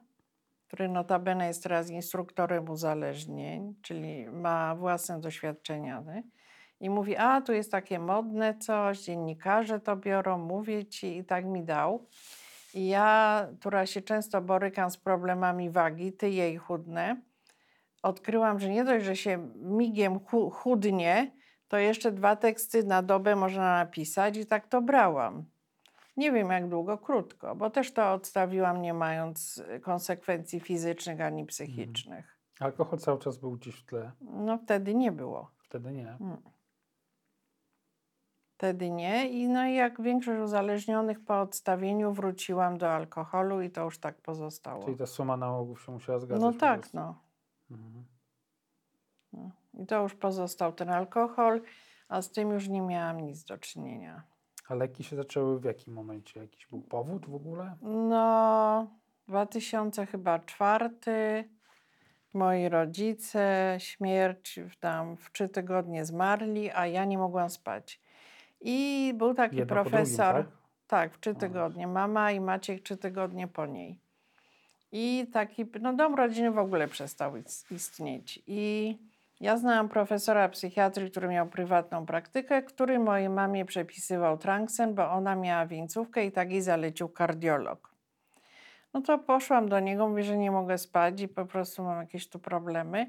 który 0.73 0.89
notabene 0.89 1.47
jest 1.47 1.63
teraz 1.63 1.91
instruktorem 1.91 2.71
uzależnień, 2.71 3.75
czyli 3.83 4.27
ma 4.31 4.75
własne 4.75 5.21
doświadczenia. 5.21 6.03
Nie? 6.07 6.23
I 6.81 6.91
mówi, 6.91 7.17
a 7.17 7.41
tu 7.41 7.53
jest 7.53 7.73
takie 7.73 7.99
modne 7.99 8.59
coś, 8.59 9.01
dziennikarze 9.01 9.81
to 9.81 9.97
biorą, 9.97 10.39
mówię 10.39 10.85
ci 10.85 11.17
i 11.17 11.25
tak 11.25 11.45
mi 11.45 11.65
dał. 11.65 12.07
I 12.75 12.89
ja, 12.89 13.47
która 13.61 13.87
się 13.87 14.03
często 14.03 14.41
borykam 14.41 14.91
z 14.91 14.97
problemami 14.97 15.71
wagi, 15.71 16.13
ty 16.13 16.31
jej 16.31 16.57
chudne, 16.57 17.17
odkryłam, 18.03 18.61
że 18.61 18.69
nie 18.69 18.85
dość, 18.85 19.05
że 19.05 19.17
się 19.17 19.49
migiem 19.55 20.19
chu- 20.19 20.51
chudnie, 20.51 21.33
to 21.69 21.79
jeszcze 21.79 22.13
dwa 22.13 22.37
teksty 22.37 22.85
na 22.85 23.03
dobę 23.03 23.37
można 23.37 23.63
napisać 23.63 24.37
i 24.37 24.47
tak 24.47 24.67
to 24.67 24.83
brałam. 24.83 25.45
Nie 26.17 26.33
wiem 26.33 26.51
jak 26.51 26.69
długo, 26.69 26.99
krótko, 26.99 27.57
bo 27.57 27.71
też 27.71 27.93
to 27.93 28.13
odstawiłam 28.13 28.83
nie 28.83 28.95
mając 28.95 29.59
y, 29.59 29.81
konsekwencji 29.81 30.61
fizycznych 30.61 31.21
ani 31.21 31.47
psychicznych. 31.47 32.39
Alkohol 32.61 32.99
cały 32.99 33.19
czas 33.19 33.37
był 33.37 33.53
gdzieś 33.53 33.75
w 33.75 33.87
tle. 33.87 34.13
No 34.21 34.59
wtedy 34.59 34.95
nie 34.95 35.13
było. 35.13 35.51
Wtedy 35.59 35.93
nie. 35.93 36.19
Wtedy 38.57 38.91
nie. 38.91 39.29
I 39.29 39.49
no 39.49 39.67
i 39.67 39.75
jak 39.75 40.03
większość 40.03 40.41
uzależnionych 40.41 41.25
po 41.25 41.41
odstawieniu 41.41 42.13
wróciłam 42.13 42.79
do 42.79 42.91
alkoholu 42.91 43.61
i 43.61 43.71
to 43.71 43.85
już 43.85 43.99
tak 43.99 44.21
pozostało. 44.21 44.85
Czyli 44.85 44.97
ta 44.97 45.07
suma 45.07 45.37
nałogów 45.37 45.83
się 45.83 45.93
musiała 45.93 46.19
zgadzać. 46.19 46.43
No 46.43 46.53
tak, 46.61 46.95
no. 46.95 47.19
Mhm. 47.71 48.05
I 49.75 49.87
to 49.87 50.03
już 50.03 50.15
pozostał 50.15 50.73
ten 50.73 50.91
alkohol, 50.91 51.61
a 52.09 52.23
z 52.23 52.31
tym 52.31 52.51
już 52.51 52.69
nie 52.69 52.81
miałam 52.81 53.21
nic 53.21 53.45
do 53.45 53.59
czynienia. 53.59 54.23
A 54.69 54.75
leki 54.75 55.05
się 55.05 55.17
zaczęły 55.17 55.61
w 55.61 55.65
jakim 55.65 55.95
momencie? 55.95 56.41
Jakiś 56.41 56.67
był 56.67 56.81
powód 56.83 57.27
w 57.27 57.35
ogóle? 57.35 57.77
No, 57.83 58.91
2000 59.29 60.07
chyba 60.07 60.39
czwarty. 60.39 61.45
Moi 62.35 62.69
rodzice, 62.69 63.75
śmierć 63.79 64.61
w 64.71 64.77
tam 64.77 65.17
w 65.17 65.33
trzy 65.33 65.49
tygodnie 65.49 66.05
zmarli, 66.05 66.71
a 66.71 66.87
ja 66.87 67.05
nie 67.05 67.19
mogłam 67.19 67.51
spać. 67.51 68.01
I 68.61 69.13
był 69.17 69.35
taki 69.35 69.57
Jedno 69.57 69.69
po 69.69 69.75
drugim, 69.75 69.93
profesor. 69.93 70.35
tak? 70.35 70.47
Tak, 70.87 71.13
w 71.15 71.21
trzy 71.21 71.35
tygodnie. 71.35 71.87
Mama 71.87 72.33
i 72.33 72.41
Maciek 72.41 72.83
trzy 72.83 72.97
tygodnie 72.97 73.49
po 73.49 73.67
niej. 73.67 73.99
I 74.93 75.27
taki, 75.33 75.67
no 75.81 75.93
dom 75.93 76.15
rodziny 76.15 76.51
w 76.51 76.59
ogóle 76.59 76.89
przestał 76.89 77.37
is- 77.37 77.67
istnieć. 77.71 78.43
I 78.47 78.99
ja 79.43 79.57
znałam 79.57 79.89
profesora 79.89 80.49
psychiatrii, 80.49 81.11
który 81.11 81.29
miał 81.29 81.47
prywatną 81.47 82.07
praktykę, 82.07 82.63
który 82.63 82.99
mojej 82.99 83.29
mamie 83.29 83.65
przepisywał 83.65 84.39
tranksen, 84.39 84.95
bo 84.95 85.11
ona 85.11 85.37
miała 85.37 85.67
wieńcówkę 85.67 86.25
i 86.27 86.33
tak 86.33 86.53
jej 86.53 86.63
zalecił 86.63 87.09
kardiolog. 87.09 87.95
No 88.95 89.01
to 89.01 89.19
poszłam 89.19 89.69
do 89.69 89.81
niego, 89.81 90.09
mówię, 90.09 90.23
że 90.23 90.37
nie 90.37 90.51
mogę 90.51 90.79
spać 90.79 91.21
i 91.21 91.29
po 91.29 91.47
prostu 91.47 91.83
mam 91.83 92.01
jakieś 92.01 92.29
tu 92.29 92.39
problemy. 92.39 93.07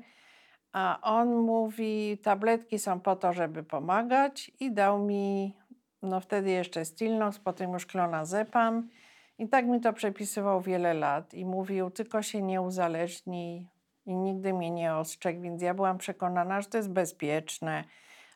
A 0.71 0.99
on 1.01 1.35
mówi, 1.35 2.17
tabletki 2.23 2.79
są 2.79 2.99
po 2.99 3.15
to, 3.15 3.33
żeby 3.33 3.63
pomagać 3.63 4.51
i 4.59 4.71
dał 4.71 4.99
mi, 4.99 5.55
no 6.01 6.19
wtedy 6.19 6.49
jeszcze 6.49 6.85
Stilnox, 6.85 7.39
potem 7.39 7.73
już 7.73 7.85
klonazepam 7.85 8.89
i 9.37 9.47
tak 9.47 9.65
mi 9.65 9.81
to 9.81 9.93
przepisywał 9.93 10.61
wiele 10.61 10.93
lat 10.93 11.33
i 11.33 11.45
mówił, 11.45 11.89
tylko 11.89 12.21
się 12.21 12.41
nie 12.41 12.61
uzależnij 12.61 13.72
i 14.05 14.15
nigdy 14.15 14.53
mnie 14.53 14.71
nie 14.71 14.95
ostrzegł, 14.95 15.41
więc 15.41 15.61
ja 15.61 15.73
byłam 15.73 15.97
przekonana, 15.97 16.61
że 16.61 16.67
to 16.67 16.77
jest 16.77 16.89
bezpieczne, 16.89 17.83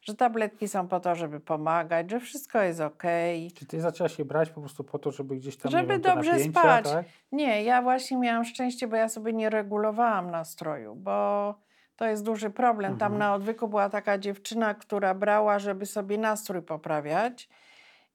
że 0.01 0.15
tabletki 0.15 0.67
są 0.67 0.87
po 0.87 0.99
to, 0.99 1.15
żeby 1.15 1.39
pomagać, 1.39 2.11
że 2.11 2.19
wszystko 2.19 2.61
jest 2.61 2.81
okej. 2.81 3.51
Czy 3.51 3.65
ty 3.65 3.81
zaczęłaś 3.81 4.19
je 4.19 4.25
brać 4.25 4.49
po 4.49 4.61
prostu 4.61 4.83
po 4.83 4.99
to, 4.99 5.11
żeby 5.11 5.35
gdzieś 5.35 5.57
tam 5.57 5.71
Żeby 5.71 5.93
wiem, 5.93 6.01
dobrze 6.01 6.31
napięcia, 6.31 6.59
spać. 6.59 6.85
Tak? 6.85 7.05
Nie, 7.31 7.63
ja 7.63 7.81
właśnie 7.81 8.17
miałam 8.17 8.45
szczęście, 8.45 8.87
bo 8.87 8.95
ja 8.95 9.09
sobie 9.09 9.33
nie 9.33 9.49
regulowałam 9.49 10.31
nastroju, 10.31 10.95
bo 10.95 11.55
to 11.95 12.05
jest 12.05 12.23
duży 12.23 12.49
problem. 12.49 12.97
Tam 12.97 13.13
Mhm. 13.13 13.19
na 13.19 13.33
odwyku 13.33 13.67
była 13.67 13.89
taka 13.89 14.17
dziewczyna, 14.17 14.73
która 14.73 15.13
brała, 15.13 15.59
żeby 15.59 15.85
sobie 15.85 16.17
nastrój 16.17 16.61
poprawiać. 16.61 17.49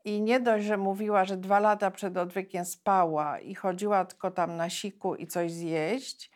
I 0.04 0.20
nie 0.20 0.40
dość, 0.40 0.64
że 0.64 0.76
mówiła, 0.76 1.24
że 1.24 1.36
dwa 1.36 1.60
lata 1.60 1.90
przed 1.90 2.16
odwykiem 2.16 2.64
spała 2.64 3.38
i 3.38 3.54
chodziła 3.54 4.04
tylko 4.04 4.30
tam 4.30 4.56
na 4.56 4.70
siku 4.70 5.14
i 5.14 5.26
coś 5.26 5.52
zjeść, 5.52 6.31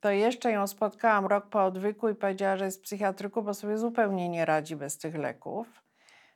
to 0.00 0.10
jeszcze 0.10 0.52
ją 0.52 0.66
spotkałam 0.66 1.26
rok 1.26 1.46
po 1.46 1.64
odwyku 1.64 2.08
i 2.08 2.14
powiedziała, 2.14 2.56
że 2.56 2.64
jest 2.64 2.78
w 2.78 2.82
psychiatryku, 2.82 3.42
bo 3.42 3.54
sobie 3.54 3.78
zupełnie 3.78 4.28
nie 4.28 4.44
radzi 4.44 4.76
bez 4.76 4.98
tych 4.98 5.14
leków, 5.14 5.82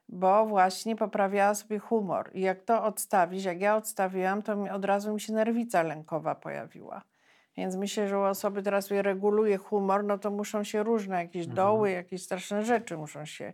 bo 0.08 0.46
właśnie 0.46 0.96
poprawiała 0.96 1.54
sobie 1.54 1.78
humor. 1.78 2.30
I 2.34 2.40
jak 2.40 2.60
to 2.62 2.84
odstawić, 2.84 3.44
jak 3.44 3.60
ja 3.60 3.76
odstawiłam, 3.76 4.42
to 4.42 4.56
mi, 4.56 4.70
od 4.70 4.84
razu 4.84 5.14
mi 5.14 5.20
się 5.20 5.32
nerwica 5.32 5.82
lękowa 5.82 6.34
pojawiła. 6.34 7.02
Więc 7.56 7.76
myślę, 7.76 8.08
że 8.08 8.18
u 8.18 8.22
osoby, 8.22 8.60
która 8.60 8.80
sobie 8.80 9.02
reguluje 9.02 9.56
humor, 9.58 10.04
no 10.04 10.18
to 10.18 10.30
muszą 10.30 10.64
się 10.64 10.82
różne 10.82 11.22
jakieś 11.22 11.46
Mhm. 11.46 11.56
doły, 11.56 11.90
jakieś 11.90 12.22
straszne 12.22 12.64
rzeczy 12.64 12.96
muszą 12.96 13.24
się 13.24 13.52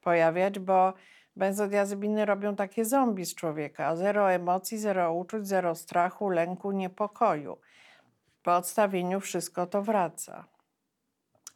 pojawiać, 0.00 0.58
bo 0.58 0.92
benzodiazepiny 1.36 2.24
robią 2.24 2.56
takie 2.56 2.84
zombie 2.84 3.24
z 3.24 3.34
człowieka. 3.34 3.96
Zero 3.96 4.32
emocji, 4.32 4.78
zero 4.78 5.14
uczuć, 5.14 5.46
zero 5.46 5.74
strachu, 5.74 6.28
lęku, 6.28 6.72
niepokoju. 6.72 7.58
Po 8.48 8.56
odstawieniu 8.56 9.20
wszystko 9.20 9.66
to 9.66 9.82
wraca. 9.82 10.44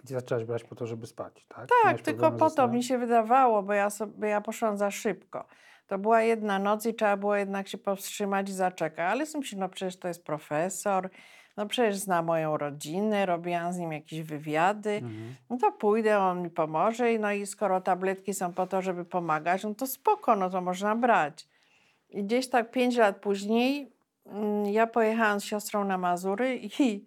Ty 0.06 0.14
zaczęłaś 0.14 0.44
brać 0.44 0.64
po 0.64 0.74
to, 0.74 0.86
żeby 0.86 1.06
spać, 1.06 1.46
tak? 1.48 1.58
Tak, 1.58 1.68
Miałaś 1.84 2.02
tylko 2.02 2.32
po 2.32 2.50
to 2.50 2.68
mi 2.68 2.84
się 2.84 2.98
wydawało, 2.98 3.62
bo 3.62 3.72
ja, 3.72 3.90
sobie, 3.90 4.28
ja 4.28 4.40
poszłam 4.40 4.76
za 4.76 4.90
szybko. 4.90 5.44
To 5.86 5.98
była 5.98 6.22
jedna 6.22 6.58
noc 6.58 6.86
i 6.86 6.94
trzeba 6.94 7.16
było 7.16 7.36
jednak 7.36 7.68
się 7.68 7.78
powstrzymać 7.78 8.48
i 8.48 8.52
zaczekać. 8.52 9.12
Ale 9.12 9.26
sobie 9.26 9.40
myślę, 9.40 9.58
no 9.58 9.68
przecież 9.68 9.98
to 9.98 10.08
jest 10.08 10.24
profesor, 10.24 11.10
no 11.56 11.66
przecież 11.66 11.96
zna 11.96 12.22
moją 12.22 12.56
rodzinę, 12.56 13.26
robiłam 13.26 13.72
z 13.72 13.78
nim 13.78 13.92
jakieś 13.92 14.22
wywiady. 14.22 14.90
Mhm. 14.90 15.34
No 15.50 15.56
to 15.56 15.72
pójdę, 15.72 16.18
on 16.18 16.42
mi 16.42 16.50
pomoże. 16.50 17.12
i 17.12 17.18
No 17.18 17.32
i 17.32 17.46
skoro 17.46 17.80
tabletki 17.80 18.34
są 18.34 18.52
po 18.52 18.66
to, 18.66 18.82
żeby 18.82 19.04
pomagać, 19.04 19.64
no 19.64 19.74
to 19.74 19.86
spoko, 19.86 20.36
no 20.36 20.50
to 20.50 20.60
można 20.60 20.96
brać. 20.96 21.48
I 22.08 22.24
gdzieś 22.24 22.48
tak 22.48 22.70
pięć 22.70 22.96
lat 22.96 23.16
później 23.16 24.01
ja 24.72 24.86
pojechałam 24.86 25.40
z 25.40 25.44
siostrą 25.44 25.84
na 25.84 25.98
Mazury 25.98 26.56
i, 26.56 27.06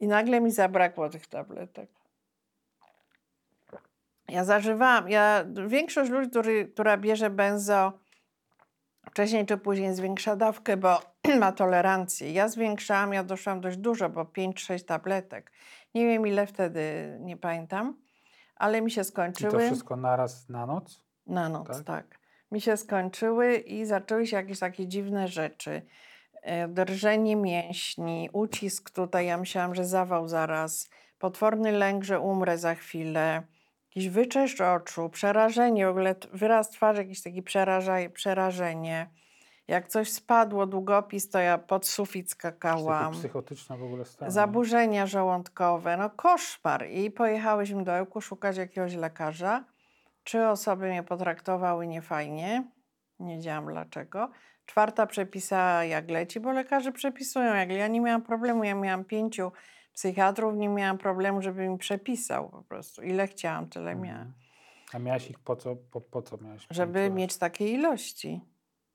i 0.00 0.06
nagle 0.06 0.40
mi 0.40 0.50
zabrakło 0.50 1.08
tych 1.08 1.26
tabletek. 1.26 1.90
Ja 4.28 4.44
zażywałam, 4.44 5.08
ja, 5.08 5.44
większość 5.66 6.10
ludzi, 6.10 6.30
który, 6.30 6.64
która 6.66 6.96
bierze 6.96 7.30
benzo, 7.30 7.92
wcześniej 9.06 9.46
czy 9.46 9.56
później 9.56 9.94
zwiększa 9.94 10.36
dawkę, 10.36 10.76
bo 10.76 11.00
ma 11.40 11.52
tolerancję. 11.52 12.32
Ja 12.32 12.48
zwiększałam, 12.48 13.12
ja 13.12 13.24
doszłam 13.24 13.60
dość 13.60 13.76
dużo, 13.76 14.08
bo 14.08 14.24
5-6 14.24 14.84
tabletek. 14.84 15.52
Nie 15.94 16.06
wiem 16.06 16.26
ile 16.26 16.46
wtedy, 16.46 17.16
nie 17.20 17.36
pamiętam, 17.36 17.96
ale 18.56 18.82
mi 18.82 18.90
się 18.90 19.00
I 19.00 19.04
to 19.04 19.10
skończyły. 19.10 19.66
wszystko 19.66 19.96
naraz 19.96 20.48
na 20.48 20.66
noc? 20.66 21.04
Na 21.26 21.48
noc, 21.48 21.66
tak? 21.68 21.84
tak? 21.84 22.18
Mi 22.50 22.60
się 22.60 22.76
skończyły 22.76 23.56
i 23.56 23.84
zaczęły 23.84 24.26
się 24.26 24.36
jakieś 24.36 24.58
takie 24.58 24.86
dziwne 24.86 25.28
rzeczy. 25.28 25.82
E, 26.44 26.68
Drżenie 26.68 27.36
mięśni, 27.36 28.28
ucisk 28.32 28.90
tutaj, 28.90 29.26
ja 29.26 29.38
myślałam, 29.38 29.74
że 29.74 29.84
zawał 29.84 30.28
zaraz, 30.28 30.90
potworny 31.18 31.72
lęk, 31.72 32.04
że 32.04 32.20
umrę 32.20 32.58
za 32.58 32.74
chwilę, 32.74 33.42
jakiś 33.88 34.08
wyczeszcz 34.08 34.60
oczu, 34.60 35.08
przerażenie, 35.08 35.86
w 35.86 35.90
ogóle 35.90 36.14
wyraz 36.32 36.70
twarzy, 36.70 37.02
jakieś 37.02 37.22
takie 37.22 37.42
przeraża- 37.42 38.08
przerażenie. 38.10 39.10
Jak 39.68 39.88
coś 39.88 40.12
spadło, 40.12 40.66
długopis, 40.66 41.30
to 41.30 41.38
ja 41.38 41.58
pod 41.58 41.86
sufit 41.86 42.30
skakałam. 42.30 43.12
psychotyczne 43.12 43.76
w 43.76 43.82
ogóle? 43.82 44.04
Zaburzenia 44.28 45.06
żołądkowe, 45.06 45.96
no 45.96 46.10
koszmar. 46.10 46.86
I 46.90 47.10
pojechałyśmy 47.10 47.84
do 47.84 47.92
Ełku 47.92 48.20
szukać 48.20 48.56
jakiegoś 48.56 48.94
lekarza. 48.94 49.64
Trzy 50.24 50.46
osoby 50.48 50.88
mnie 50.88 51.02
potraktowały 51.02 51.86
niefajnie. 51.86 52.64
Nie 53.18 53.36
wiedziałam 53.36 53.66
dlaczego. 53.66 54.30
Czwarta 54.66 55.06
przepisała 55.06 55.84
jak 55.84 56.10
leci, 56.10 56.40
bo 56.40 56.52
lekarze 56.52 56.92
przepisują 56.92 57.54
jak 57.54 57.70
Ja 57.70 57.88
nie 57.88 58.00
miałam 58.00 58.22
problemu. 58.22 58.64
Ja 58.64 58.74
miałam 58.74 59.04
pięciu 59.04 59.52
psychiatrów, 59.92 60.54
nie 60.56 60.68
miałam 60.68 60.98
problemu, 60.98 61.42
żeby 61.42 61.68
mi 61.68 61.78
przepisał 61.78 62.48
po 62.50 62.62
prostu. 62.62 63.02
Ile 63.02 63.26
chciałam, 63.26 63.68
tyle 63.68 63.94
miałam. 63.94 64.20
Mhm. 64.22 64.34
A 64.92 64.98
miałaś 64.98 65.30
ich 65.30 65.38
po 65.38 65.56
co? 65.56 65.76
Po, 65.76 66.00
po 66.00 66.22
co 66.22 66.36
miałaś? 66.38 66.66
Żeby 66.70 67.00
pięciu? 67.00 67.14
mieć 67.14 67.38
takiej 67.38 67.72
ilości. 67.72 68.40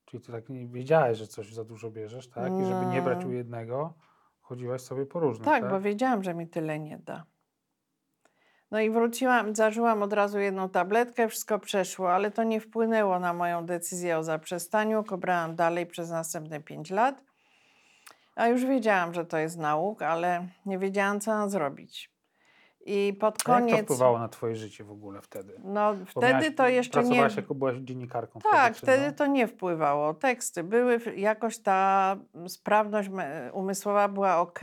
Czyli 0.06 0.24
ty 0.24 0.32
tak 0.32 0.50
nie 0.50 0.68
wiedziałeś, 0.68 1.18
że 1.18 1.28
coś 1.28 1.54
za 1.54 1.64
dużo 1.64 1.92
bierzesz, 1.92 2.30
tak? 2.30 2.54
I 2.62 2.66
żeby 2.66 2.86
nie 2.86 3.02
brać 3.02 3.26
u 3.26 3.32
jednego, 3.32 3.94
chodziłaś 4.42 4.82
sobie 4.82 5.06
po 5.06 5.20
różnych, 5.20 5.46
Tak, 5.46 5.62
tak? 5.62 5.72
bo 5.72 5.82
wiedziałam, 5.82 6.24
że 6.24 6.34
mi 6.34 6.48
tyle 6.48 6.80
nie 6.80 6.98
da. 6.98 7.26
No 8.72 8.80
i 8.80 8.90
wróciłam, 8.90 9.56
zażyłam 9.56 10.04
od 10.04 10.14
razu 10.14 10.40
jedną 10.40 10.70
tabletkę, 10.70 11.28
wszystko 11.30 11.60
przeszło, 11.60 12.14
ale 12.14 12.32
to 12.32 12.44
nie 12.44 12.62
wpłynęło 12.62 13.20
na 13.20 13.34
moją 13.34 13.66
decyzję 13.66 14.18
o 14.18 14.24
zaprzestaniu. 14.24 15.04
Kobrałam 15.04 15.56
dalej 15.56 15.86
przez 15.86 16.10
następne 16.10 16.62
5 16.62 16.92
lat. 16.92 17.22
A 18.36 18.48
już 18.48 18.66
wiedziałam, 18.66 19.14
że 19.14 19.26
to 19.26 19.38
jest 19.38 19.58
nauk, 19.58 20.02
ale 20.02 20.48
nie 20.66 20.78
wiedziałam, 20.78 21.20
co 21.20 21.32
mam 21.32 21.50
zrobić. 21.50 22.12
I 22.86 23.14
pod 23.20 23.36
A 23.36 23.38
jak 23.38 23.60
to 23.62 23.66
koniec. 23.70 23.84
wpływało 23.86 24.20
na 24.20 24.30
twoje 24.30 24.56
życie 24.56 24.84
w 24.84 24.92
ogóle 24.92 25.22
wtedy? 25.22 25.54
No, 25.64 25.94
Bo 25.94 26.06
wtedy 26.22 26.34
miałaś- 26.34 26.56
to 26.56 26.68
jeszcze 26.68 27.00
nie. 27.00 27.04
Pracowałaś 27.06 27.36
jako 27.36 27.56
byłaś 27.56 27.78
dziennikarką 27.78 28.40
Tak, 28.52 28.76
wtedy, 28.76 29.06
no? 29.08 29.14
to 29.14 29.26
nie 29.26 29.48
wpływało. 29.48 30.14
Teksty 30.14 30.64
były, 30.64 31.00
jakoś 31.16 31.58
ta 31.60 32.16
sprawność 32.48 33.10
umysłowa 33.54 34.08
była 34.08 34.38
ok. 34.40 34.60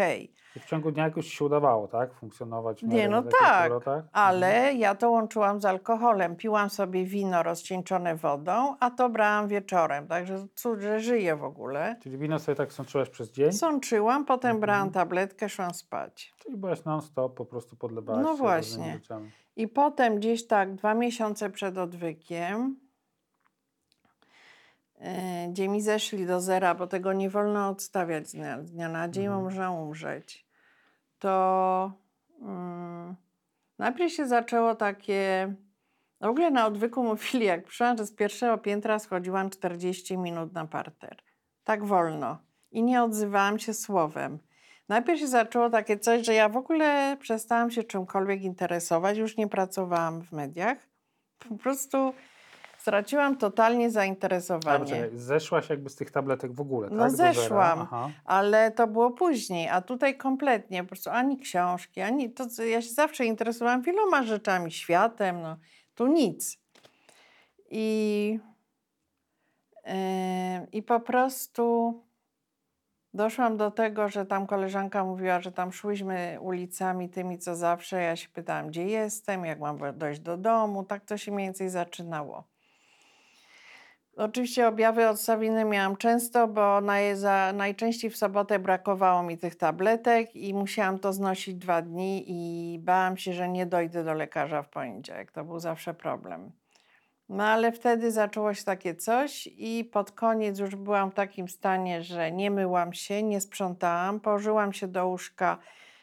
I 0.56 0.60
w 0.60 0.64
ciągu 0.64 0.92
dnia 0.92 1.04
jakoś 1.04 1.26
się 1.26 1.44
udawało, 1.44 1.88
tak? 1.88 2.14
Funkcjonować 2.14 2.82
Nie, 2.82 3.08
no 3.08 3.22
tak, 3.22 3.66
obrotach? 3.66 4.04
Ale 4.12 4.74
ja 4.74 4.94
to 4.94 5.10
łączyłam 5.10 5.60
z 5.60 5.64
alkoholem. 5.64 6.36
Piłam 6.36 6.70
sobie 6.70 7.04
wino 7.04 7.42
rozcieńczone 7.42 8.16
wodą, 8.16 8.76
a 8.80 8.90
to 8.90 9.08
brałam 9.08 9.48
wieczorem. 9.48 10.06
Także 10.06 10.46
cud, 10.54 10.80
że 10.80 11.00
żyję 11.00 11.36
w 11.36 11.44
ogóle. 11.44 11.96
Czyli 12.02 12.18
wino 12.18 12.38
sobie 12.38 12.56
tak 12.56 12.72
sączyłaś 12.72 13.10
przez 13.10 13.32
dzień? 13.32 13.52
Sączyłam, 13.52 14.24
potem 14.24 14.50
Mhm. 14.50 14.60
brałam 14.60 14.90
tabletkę, 14.90 15.48
szłam 15.48 15.74
spać. 15.74 16.34
Czyli 16.38 16.56
byłaś 16.56 16.84
non-stop, 16.84 17.34
po 17.36 17.44
prostu 17.44 17.76
podlewałaś 17.76 18.24
No 18.24 18.36
właśnie. 18.36 19.00
I 19.56 19.68
potem 19.68 20.16
gdzieś 20.16 20.46
tak 20.46 20.74
dwa 20.74 20.94
miesiące 20.94 21.50
przed 21.50 21.78
odwykiem, 21.78 22.76
e, 24.98 25.48
gdzie 25.48 25.68
mi 25.68 25.82
zeszli 25.82 26.26
do 26.26 26.40
zera, 26.40 26.74
bo 26.74 26.86
tego 26.86 27.12
nie 27.12 27.30
wolno 27.30 27.68
odstawiać 27.68 28.28
z 28.28 28.32
dnia, 28.32 28.62
z 28.62 28.70
dnia 28.70 28.88
na 28.88 29.08
dzień, 29.08 29.24
bo 29.24 29.28
Mhm. 29.34 29.44
można 29.44 29.70
umrzeć, 29.70 30.45
to 31.18 31.92
mm, 32.42 33.16
najpierw 33.78 34.12
się 34.12 34.26
zaczęło 34.26 34.74
takie... 34.74 35.54
W 36.20 36.24
ogóle 36.24 36.50
na 36.50 36.66
odwyku 36.66 37.02
mówili, 37.02 37.46
jak 37.46 37.64
przyszłam, 37.64 37.96
że 37.96 38.06
z 38.06 38.14
pierwszego 38.14 38.58
piętra 38.58 38.98
schodziłam 38.98 39.50
40 39.50 40.18
minut 40.18 40.52
na 40.52 40.66
parter. 40.66 41.16
Tak 41.64 41.84
wolno. 41.84 42.38
I 42.70 42.82
nie 42.82 43.02
odzywałam 43.02 43.58
się 43.58 43.74
słowem. 43.74 44.38
Najpierw 44.88 45.20
się 45.20 45.28
zaczęło 45.28 45.70
takie 45.70 45.98
coś, 45.98 46.26
że 46.26 46.34
ja 46.34 46.48
w 46.48 46.56
ogóle 46.56 47.16
przestałam 47.20 47.70
się 47.70 47.84
czymkolwiek 47.84 48.42
interesować, 48.42 49.18
już 49.18 49.36
nie 49.36 49.48
pracowałam 49.48 50.22
w 50.22 50.32
mediach. 50.32 50.78
Po 51.38 51.56
prostu 51.56 52.14
straciłam 52.86 53.36
totalnie 53.36 53.84
Ale 53.84 53.90
zainteresowanie. 53.90 54.78
poczekaj, 54.84 55.10
zeszłaś 55.14 55.70
jakby 55.70 55.90
z 55.90 55.96
tych 55.96 56.10
tabletek 56.10 56.52
w 56.52 56.60
ogóle, 56.60 56.88
No 56.90 57.02
tak? 57.02 57.10
Zera? 57.10 57.32
zeszłam. 57.32 57.86
Ale 58.24 58.70
to 58.70 58.86
było 58.86 59.10
później, 59.10 59.68
a 59.68 59.80
tutaj 59.80 60.16
kompletnie, 60.16 60.82
po 60.82 60.88
prostu 60.88 61.10
ani 61.10 61.38
książki, 61.38 62.00
ani 62.00 62.30
to, 62.30 62.64
ja 62.64 62.82
się 62.82 62.90
zawsze 62.90 63.24
interesowałam 63.24 63.82
wieloma 63.82 64.22
rzeczami, 64.22 64.72
światem, 64.72 65.42
no 65.42 65.56
tu 65.94 66.06
nic. 66.06 66.58
I, 67.70 68.38
yy, 69.86 69.92
i 70.72 70.82
po 70.82 71.00
prostu 71.00 71.94
doszłam 73.14 73.56
do 73.56 73.70
tego, 73.70 74.08
że 74.08 74.26
tam 74.26 74.46
koleżanka 74.46 75.04
mówiła, 75.04 75.40
że 75.40 75.52
tam 75.52 75.72
szłyśmy 75.72 76.38
ulicami 76.40 77.08
tymi, 77.08 77.38
co 77.38 77.56
zawsze. 77.56 78.02
Ja 78.02 78.16
się 78.16 78.28
pytałam, 78.28 78.68
gdzie 78.68 78.84
jestem, 78.86 79.44
jak 79.44 79.60
mam 79.60 79.78
dojść 79.98 80.20
do 80.20 80.36
domu. 80.36 80.84
Tak 80.84 81.04
to 81.04 81.16
się 81.18 81.32
mniej 81.32 81.46
więcej 81.46 81.70
zaczynało. 81.70 82.55
Oczywiście 84.16 84.68
objawy 84.68 85.08
odstawiny 85.08 85.64
miałam 85.64 85.96
często, 85.96 86.48
bo 86.48 86.80
najczęściej 87.54 88.10
w 88.10 88.16
sobotę 88.16 88.58
brakowało 88.58 89.22
mi 89.22 89.38
tych 89.38 89.56
tabletek 89.56 90.36
i 90.36 90.54
musiałam 90.54 90.98
to 90.98 91.12
znosić 91.12 91.54
dwa 91.54 91.82
dni 91.82 92.24
i 92.26 92.78
bałam 92.78 93.16
się, 93.16 93.32
że 93.32 93.48
nie 93.48 93.66
dojdę 93.66 94.04
do 94.04 94.14
lekarza 94.14 94.62
w 94.62 94.68
poniedziałek. 94.68 95.32
To 95.32 95.44
był 95.44 95.58
zawsze 95.60 95.94
problem. 95.94 96.52
No 97.28 97.44
ale 97.44 97.72
wtedy 97.72 98.10
zaczęło 98.10 98.54
się 98.54 98.64
takie 98.64 98.94
coś 98.94 99.46
i 99.46 99.84
pod 99.92 100.12
koniec 100.12 100.58
już 100.58 100.76
byłam 100.76 101.10
w 101.10 101.14
takim 101.14 101.48
stanie, 101.48 102.02
że 102.02 102.32
nie 102.32 102.50
myłam 102.50 102.92
się, 102.92 103.22
nie 103.22 103.40
sprzątałam, 103.40 104.20
położyłam 104.20 104.72
się 104.72 104.88
do 104.88 105.06
łóżka, 105.06 105.58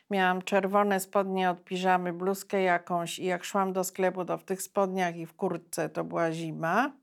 miałam 0.10 0.42
czerwone 0.42 1.00
spodnie 1.00 1.50
od 1.50 1.64
piżamy, 1.64 2.14
bluzkę 2.14 2.62
jakąś 2.62 3.20
i 3.20 3.26
jak 3.26 3.44
szłam 3.44 3.74
do 3.74 3.84
sklepu, 3.84 4.26
to 4.26 4.38
w 4.38 4.44
tych 4.44 4.62
spodniach 4.62 5.16
i 5.16 5.26
w 5.26 5.34
kurtce 5.34 5.90
to 5.90 6.04
była 6.04 6.32
zima. 6.32 7.03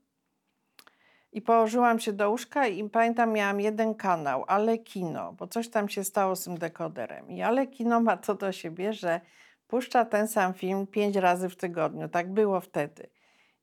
I 1.31 1.41
położyłam 1.41 1.99
się 1.99 2.13
do 2.13 2.29
łóżka 2.29 2.67
i 2.67 2.89
pamiętam, 2.89 3.33
miałam 3.33 3.61
jeden 3.61 3.95
kanał, 3.95 4.45
ale 4.47 4.77
kino, 4.77 5.33
bo 5.33 5.47
coś 5.47 5.69
tam 5.69 5.89
się 5.89 6.03
stało 6.03 6.35
z 6.35 6.43
tym 6.43 6.57
dekoderem. 6.57 7.31
I 7.31 7.41
ale 7.41 7.67
kino 7.67 7.99
ma 7.99 8.17
to 8.17 8.35
do 8.35 8.51
siebie, 8.51 8.93
że 8.93 9.21
puszcza 9.67 10.05
ten 10.05 10.27
sam 10.27 10.53
film 10.53 10.87
pięć 10.87 11.15
razy 11.15 11.49
w 11.49 11.55
tygodniu. 11.55 12.09
Tak 12.09 12.33
było 12.33 12.61
wtedy. 12.61 13.09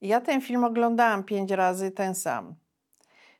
I 0.01 0.09
ja 0.09 0.21
ten 0.21 0.41
film 0.41 0.65
oglądałam 0.65 1.25
pięć 1.25 1.51
razy 1.51 1.91
ten 1.91 2.15
sam. 2.15 2.55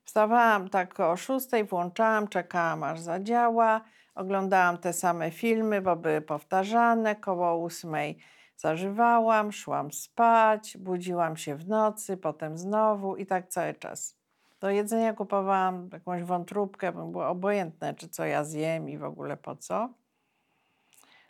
Wstawałam 0.05 0.69
tak 0.69 1.01
o 1.01 1.17
szóstej, 1.17 1.65
włączałam, 1.65 2.29
czekałam 2.29 2.83
aż 2.83 3.01
zadziała, 3.01 3.81
oglądałam 4.15 4.79
te 4.79 4.93
same 4.93 5.31
filmy, 5.31 5.83
bo 5.83 5.97
były 5.97 6.21
powtarzane, 6.21 7.17
koło 7.17 7.57
ósmej 7.57 8.19
zażywałam, 8.57 9.53
szłam 9.53 9.93
spać, 9.93 10.77
budziłam 10.79 11.37
się 11.37 11.57
w 11.57 11.69
nocy, 11.69 12.17
potem 12.17 12.59
znowu 12.59 13.17
i 13.17 13.27
tak 13.27 13.49
cały 13.49 13.75
czas. 13.75 14.18
Do 14.61 14.71
jedzenia 14.71 15.13
kupowałam 15.13 15.89
jakąś 15.93 16.23
wątróbkę, 16.23 16.93
bo 16.93 17.07
było 17.07 17.29
obojętne, 17.29 17.95
czy 17.95 18.09
co 18.09 18.25
ja 18.25 18.45
zjem 18.45 18.89
i 18.89 18.99
w 18.99 19.05
ogóle 19.05 19.37
po 19.37 19.57
co. 19.57 19.89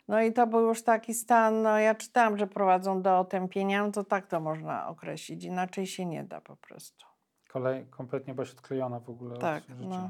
No 0.07 0.21
i 0.21 0.33
to 0.33 0.47
był 0.47 0.59
już 0.61 0.83
taki 0.83 1.13
stan, 1.13 1.61
no 1.61 1.79
ja 1.79 1.95
czytałam, 1.95 2.37
że 2.37 2.47
prowadzą 2.47 3.01
do 3.01 3.19
otępienia, 3.19 3.85
no 3.85 3.91
to 3.91 4.03
tak 4.03 4.27
to 4.27 4.39
można 4.39 4.87
określić, 4.87 5.43
inaczej 5.43 5.87
się 5.87 6.05
nie 6.05 6.23
da 6.23 6.41
po 6.41 6.55
prostu. 6.55 7.05
Kolej, 7.49 7.85
kompletnie 7.85 8.33
byłaś 8.33 8.51
odklejona 8.51 8.99
w 8.99 9.09
ogóle 9.09 9.37
Tak, 9.37 9.63
od 9.63 9.69
życia. 9.69 9.89
no. 9.89 10.09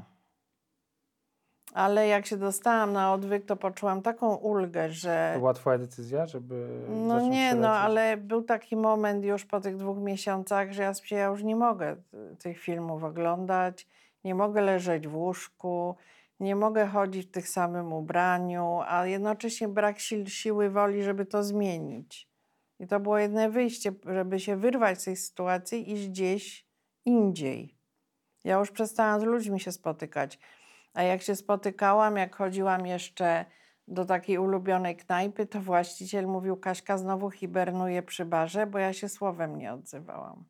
Ale 1.74 2.06
jak 2.06 2.26
się 2.26 2.36
dostałam 2.36 2.92
na 2.92 3.12
odwyk, 3.12 3.44
to 3.44 3.56
poczułam 3.56 4.02
taką 4.02 4.34
ulgę, 4.34 4.90
że... 4.90 5.30
To 5.34 5.38
była 5.38 5.54
twoja 5.54 5.78
decyzja, 5.78 6.26
żeby 6.26 6.68
No 6.88 7.20
nie, 7.20 7.54
no 7.54 7.68
ale 7.68 8.16
był 8.16 8.42
taki 8.42 8.76
moment 8.76 9.24
już 9.24 9.44
po 9.44 9.60
tych 9.60 9.76
dwóch 9.76 9.98
miesiącach, 9.98 10.72
że 10.72 10.82
ja, 10.82 10.92
ja 11.10 11.26
już 11.26 11.42
nie 11.42 11.56
mogę 11.56 11.96
tych 12.38 12.58
filmów 12.58 13.04
oglądać, 13.04 13.86
nie 14.24 14.34
mogę 14.34 14.60
leżeć 14.60 15.08
w 15.08 15.16
łóżku, 15.16 15.96
nie 16.40 16.56
mogę 16.56 16.86
chodzić 16.86 17.26
w 17.26 17.30
tych 17.30 17.48
samym 17.48 17.92
ubraniu, 17.92 18.80
a 18.86 19.06
jednocześnie 19.06 19.68
brak 19.68 19.98
sił, 19.98 20.26
siły 20.26 20.70
woli, 20.70 21.02
żeby 21.02 21.26
to 21.26 21.44
zmienić. 21.44 22.30
I 22.80 22.86
to 22.86 23.00
było 23.00 23.18
jedno 23.18 23.50
wyjście, 23.50 23.92
żeby 24.06 24.40
się 24.40 24.56
wyrwać 24.56 25.00
z 25.00 25.04
tej 25.04 25.16
sytuacji 25.16 25.90
i 25.90 25.92
iść 25.92 26.08
gdzieś 26.08 26.66
indziej. 27.04 27.78
Ja 28.44 28.58
już 28.58 28.70
przestałam 28.70 29.20
z 29.20 29.24
ludźmi 29.24 29.60
się 29.60 29.72
spotykać. 29.72 30.38
A 30.94 31.02
jak 31.02 31.22
się 31.22 31.36
spotykałam, 31.36 32.16
jak 32.16 32.36
chodziłam 32.36 32.86
jeszcze 32.86 33.44
do 33.88 34.04
takiej 34.04 34.38
ulubionej 34.38 34.96
knajpy, 34.96 35.46
to 35.46 35.60
właściciel 35.60 36.26
mówił, 36.26 36.56
Kaśka 36.56 36.98
znowu 36.98 37.30
hibernuje 37.30 38.02
przy 38.02 38.24
barze, 38.24 38.66
bo 38.66 38.78
ja 38.78 38.92
się 38.92 39.08
słowem 39.08 39.58
nie 39.58 39.72
odzywałam. 39.72 40.44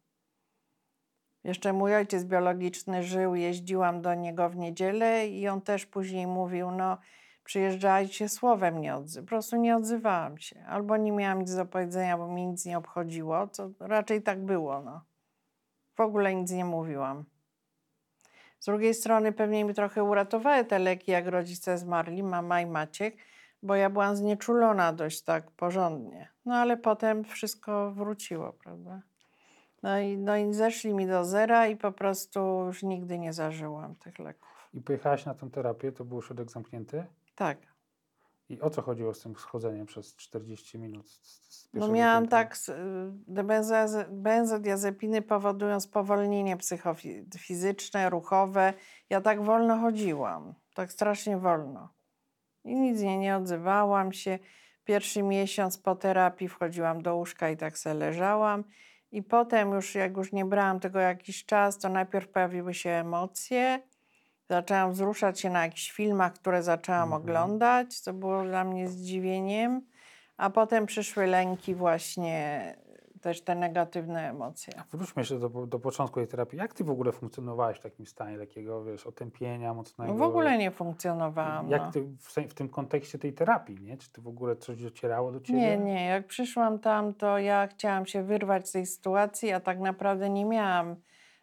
Jeszcze 1.44 1.72
mój 1.72 1.96
ojciec 1.96 2.24
biologiczny 2.24 3.02
żył, 3.02 3.34
jeździłam 3.34 4.02
do 4.02 4.14
niego 4.14 4.48
w 4.48 4.56
niedzielę 4.56 5.28
i 5.28 5.48
on 5.48 5.60
też 5.60 5.86
później 5.86 6.26
mówił, 6.26 6.70
no 6.70 6.98
przyjeżdżajcie, 7.44 8.28
słowem 8.28 8.80
nie 8.80 8.94
odzywałam. 8.94 9.26
Po 9.26 9.28
prostu 9.28 9.56
nie 9.56 9.76
odzywałam 9.76 10.38
się. 10.38 10.64
Albo 10.68 10.96
nie 10.96 11.12
miałam 11.12 11.40
nic 11.40 11.54
do 11.54 11.66
powiedzenia, 11.66 12.18
bo 12.18 12.28
mi 12.28 12.46
nic 12.46 12.64
nie 12.66 12.78
obchodziło, 12.78 13.48
co 13.48 13.70
raczej 13.80 14.22
tak 14.22 14.44
było, 14.44 14.80
no. 14.80 15.04
W 15.96 16.00
ogóle 16.00 16.34
nic 16.34 16.50
nie 16.50 16.64
mówiłam. 16.64 17.24
Z 18.60 18.64
drugiej 18.64 18.94
strony 18.94 19.32
pewnie 19.32 19.64
mi 19.64 19.74
trochę 19.74 20.04
uratowały 20.04 20.64
te 20.64 20.78
leki, 20.78 21.10
jak 21.10 21.26
rodzice 21.26 21.78
zmarli, 21.78 22.22
mama 22.22 22.60
i 22.60 22.66
Maciek, 22.66 23.16
bo 23.62 23.74
ja 23.74 23.90
byłam 23.90 24.16
znieczulona 24.16 24.92
dość 24.92 25.22
tak 25.22 25.50
porządnie. 25.50 26.28
No 26.44 26.54
ale 26.54 26.76
potem 26.76 27.24
wszystko 27.24 27.90
wróciło, 27.90 28.52
prawda? 28.52 29.02
No 29.82 29.98
i, 29.98 30.16
no 30.16 30.36
i 30.36 30.54
zeszli 30.54 30.94
mi 30.94 31.06
do 31.06 31.24
zera 31.24 31.66
i 31.66 31.76
po 31.76 31.92
prostu 31.92 32.40
już 32.66 32.82
nigdy 32.82 33.18
nie 33.18 33.32
zażyłam 33.32 33.94
tych 33.94 34.18
leków. 34.18 34.68
I 34.74 34.80
pojechałaś 34.80 35.26
na 35.26 35.34
tę 35.34 35.50
terapię, 35.50 35.92
to 35.92 36.04
był 36.04 36.18
ośrodek 36.18 36.50
zamknięty? 36.50 37.04
Tak. 37.34 37.58
I 38.50 38.60
o 38.60 38.70
co 38.70 38.82
chodziło 38.82 39.14
z 39.14 39.20
tym 39.20 39.36
schodzeniem 39.36 39.86
przez 39.86 40.16
40 40.16 40.78
minut? 40.78 41.10
Z, 41.10 41.68
z 41.68 41.74
No 41.74 41.88
miałam 41.88 42.22
piętra? 42.22 42.38
tak, 42.38 42.56
y, 44.08 44.12
benzodiazepiny 44.12 45.22
powodują 45.22 45.80
spowolnienie 45.80 46.56
psychofizyczne, 46.56 48.10
ruchowe. 48.10 48.74
Ja 49.10 49.20
tak 49.20 49.44
wolno 49.44 49.78
chodziłam, 49.78 50.54
tak 50.74 50.92
strasznie 50.92 51.38
wolno. 51.38 51.88
I 52.64 52.74
nic 52.74 53.00
nie, 53.00 53.18
nie 53.18 53.36
odzywałam 53.36 54.12
się. 54.12 54.38
Pierwszy 54.84 55.22
miesiąc 55.22 55.78
po 55.78 55.94
terapii 55.96 56.48
wchodziłam 56.48 57.02
do 57.02 57.16
łóżka 57.16 57.50
i 57.50 57.56
tak 57.56 57.78
se 57.78 57.94
leżałam. 57.94 58.64
I 59.12 59.22
potem 59.22 59.72
już, 59.72 59.94
jak 59.94 60.16
już 60.16 60.32
nie 60.32 60.44
brałam 60.44 60.80
tego 60.80 60.98
jakiś 60.98 61.44
czas, 61.44 61.78
to 61.78 61.88
najpierw 61.88 62.28
pojawiły 62.28 62.74
się 62.74 62.90
emocje. 62.90 63.82
Zaczęłam 64.50 64.92
wzruszać 64.92 65.40
się 65.40 65.50
na 65.50 65.64
jakichś 65.64 65.90
filmach, 65.92 66.32
które 66.32 66.62
zaczęłam 66.62 67.02
Mhm. 67.12 67.22
oglądać, 67.22 67.98
co 67.98 68.12
było 68.12 68.44
dla 68.44 68.64
mnie 68.64 68.88
zdziwieniem. 68.88 69.82
A 70.36 70.50
potem 70.50 70.86
przyszły 70.86 71.26
lęki, 71.26 71.74
właśnie 71.74 72.64
też 73.20 73.42
te 73.42 73.54
negatywne 73.54 74.30
emocje. 74.30 74.72
Wróćmy 74.92 75.20
jeszcze 75.22 75.38
do, 75.38 75.48
do 75.48 75.78
początku 75.78 76.20
tej 76.20 76.28
terapii. 76.28 76.58
Jak 76.58 76.74
ty 76.74 76.84
w 76.84 76.90
ogóle 76.90 77.12
funkcjonowałeś 77.12 77.78
w 77.78 77.80
takim 77.80 78.06
stanie 78.06 78.38
takiego, 78.38 78.84
wiesz, 78.84 79.06
otępienia 79.06 79.74
mocnego? 79.74 80.12
No 80.12 80.18
w 80.18 80.22
ogóle 80.22 80.58
nie 80.58 80.70
funkcjonowałam. 80.70 81.70
Jak 81.70 81.82
no. 81.82 81.92
ty 81.92 82.02
w, 82.02 82.50
w 82.50 82.54
tym 82.54 82.68
kontekście 82.68 83.18
tej 83.18 83.32
terapii, 83.32 83.80
nie? 83.80 83.96
Czy 83.96 84.12
ty 84.12 84.20
w 84.20 84.28
ogóle 84.28 84.56
coś 84.56 84.82
docierało 84.82 85.32
do 85.32 85.40
ciebie? 85.40 85.58
Nie, 85.58 85.76
nie. 85.76 86.06
Jak 86.06 86.26
przyszłam 86.26 86.78
tam, 86.78 87.14
to 87.14 87.38
ja 87.38 87.66
chciałam 87.66 88.06
się 88.06 88.22
wyrwać 88.22 88.68
z 88.68 88.72
tej 88.72 88.86
sytuacji, 88.86 89.52
a 89.52 89.60
tak 89.60 89.78
naprawdę 89.80 90.30
nie 90.30 90.44
miałam 90.44 90.96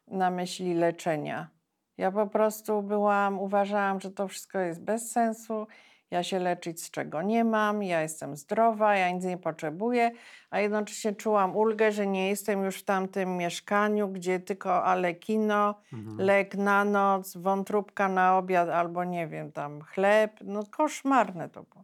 na 0.07 0.31
myśli 0.31 0.73
leczenia. 0.73 1.56
Ja 1.97 2.11
po 2.11 2.27
prostu 2.27 2.81
byłam, 2.81 3.39
uważałam, 3.39 3.99
że 3.99 4.11
to 4.11 4.27
wszystko 4.27 4.59
jest 4.59 4.81
bez 4.81 5.11
sensu 5.11 5.67
ja 6.11 6.23
się 6.23 6.39
leczyć 6.39 6.83
z 6.83 6.91
czego 6.91 7.21
nie 7.21 7.43
mam, 7.43 7.83
ja 7.83 8.01
jestem 8.01 8.35
zdrowa, 8.35 8.95
ja 8.95 9.11
nic 9.11 9.23
nie 9.23 9.37
potrzebuję, 9.37 10.11
a 10.49 10.59
jednocześnie 10.59 11.15
czułam 11.15 11.55
ulgę, 11.55 11.91
że 11.91 12.07
nie 12.07 12.29
jestem 12.29 12.63
już 12.63 12.79
w 12.79 12.83
tamtym 12.85 13.37
mieszkaniu, 13.37 14.07
gdzie 14.07 14.39
tylko 14.39 14.83
alekino, 14.83 15.75
Mhm. 15.93 16.17
lek 16.19 16.55
na 16.55 16.85
noc, 16.85 17.37
wątróbka 17.37 18.09
na 18.09 18.37
obiad 18.37 18.69
albo 18.69 19.03
nie 19.03 19.27
wiem, 19.27 19.51
tam 19.51 19.81
chleb. 19.81 20.31
No 20.43 20.63
koszmarne 20.71 21.49
to 21.49 21.63
było. 21.63 21.83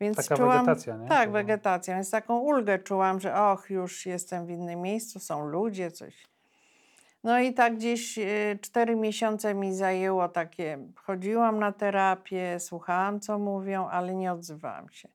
Więc 0.00 0.16
Taka 0.16 0.36
czułam, 0.36 0.58
wegetacja, 0.66 0.96
nie? 0.96 1.08
Tak, 1.08 1.26
To- 1.26 1.32
wegetacja. 1.32 1.94
Więc 1.94 2.10
taką 2.10 2.38
ulgę 2.38 2.78
czułam, 2.78 3.20
że 3.20 3.34
och, 3.34 3.70
już 3.70 4.06
jestem 4.06 4.46
w 4.46 4.50
innym 4.50 4.80
miejscu, 4.80 5.18
są 5.18 5.48
ludzie, 5.48 5.90
coś. 5.90 6.26
No 7.24 7.40
i 7.40 7.54
tak 7.54 7.76
gdzieś 7.76 8.18
y, 8.18 8.58
cztery 8.62 8.96
miesiące 8.96 9.54
mi 9.54 9.74
zajęło 9.74 10.28
takie, 10.28 10.78
chodziłam 10.96 11.58
na 11.58 11.72
terapię, 11.72 12.60
słuchałam 12.60 13.20
co 13.20 13.38
mówią, 13.38 13.88
ale 13.88 14.14
nie 14.14 14.32
odzywałam 14.32 14.90
się. 14.90 15.08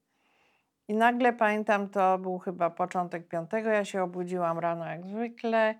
I 0.87 0.93
nagle 0.93 1.33
pamiętam, 1.33 1.89
to 1.89 2.17
był 2.17 2.39
chyba 2.39 2.69
początek 2.69 3.27
piątego, 3.27 3.69
ja 3.69 3.85
się 3.85 4.03
obudziłam 4.03 4.59
rano 4.59 4.85
jak 4.85 5.05
zwykle 5.05 5.75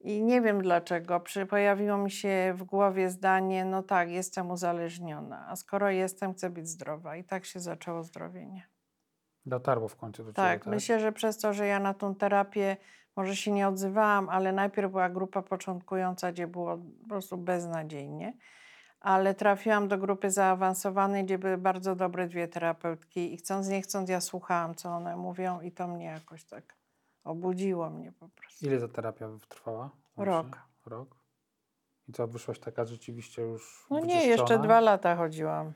i 0.00 0.22
nie 0.22 0.40
wiem 0.40 0.62
dlaczego, 0.62 1.22
pojawiło 1.48 1.98
mi 1.98 2.10
się 2.10 2.54
w 2.56 2.64
głowie 2.64 3.10
zdanie, 3.10 3.64
no 3.64 3.82
tak, 3.82 4.10
jestem 4.10 4.50
uzależniona, 4.50 5.46
a 5.48 5.56
skoro 5.56 5.90
jestem, 5.90 6.34
chcę 6.34 6.50
być 6.50 6.68
zdrowa. 6.68 7.16
I 7.16 7.24
tak 7.24 7.44
się 7.44 7.60
zaczęło 7.60 8.02
zdrowienie. 8.02 8.68
Dotarło 9.46 9.88
w 9.88 9.96
końcu 9.96 10.24
do 10.24 10.32
Tak, 10.32 10.52
ciebie, 10.52 10.64
tak? 10.64 10.74
myślę, 10.74 11.00
że 11.00 11.12
przez 11.12 11.38
to, 11.38 11.52
że 11.52 11.66
ja 11.66 11.80
na 11.80 11.94
tą 11.94 12.14
terapię 12.14 12.76
może 13.16 13.36
się 13.36 13.52
nie 13.52 13.68
odzywałam, 13.68 14.28
ale 14.28 14.52
najpierw 14.52 14.90
była 14.90 15.08
grupa 15.08 15.42
początkująca, 15.42 16.32
gdzie 16.32 16.46
było 16.46 16.78
po 17.02 17.08
prostu 17.08 17.36
beznadziejnie, 17.36 18.36
ale 19.00 19.34
trafiłam 19.34 19.88
do 19.88 19.98
grupy 19.98 20.30
zaawansowanej, 20.30 21.24
gdzie 21.24 21.38
były 21.38 21.58
bardzo 21.58 21.94
dobre 21.94 22.28
dwie 22.28 22.48
terapeutki 22.48 23.34
i 23.34 23.36
chcąc 23.36 23.68
nie 23.68 23.82
chcąc 23.82 24.08
ja 24.10 24.20
słuchałam, 24.20 24.74
co 24.74 24.88
one 24.88 25.16
mówią 25.16 25.60
i 25.60 25.72
to 25.72 25.88
mnie 25.88 26.04
jakoś 26.04 26.44
tak 26.44 26.76
obudziło 27.24 27.90
mnie 27.90 28.12
po 28.12 28.28
prostu. 28.28 28.66
Ile 28.66 28.80
ta 28.80 28.88
terapia 28.88 29.28
trwała? 29.48 29.90
Rok. 30.16 30.62
Rok. 30.86 31.16
I 32.08 32.12
co, 32.12 32.26
wyszłaś 32.26 32.58
taka 32.58 32.84
rzeczywiście 32.84 33.42
już 33.42 33.86
No 33.90 34.00
nie, 34.00 34.26
jeszcze 34.26 34.58
dwa 34.58 34.80
lata 34.80 35.16
chodziłam 35.16 35.72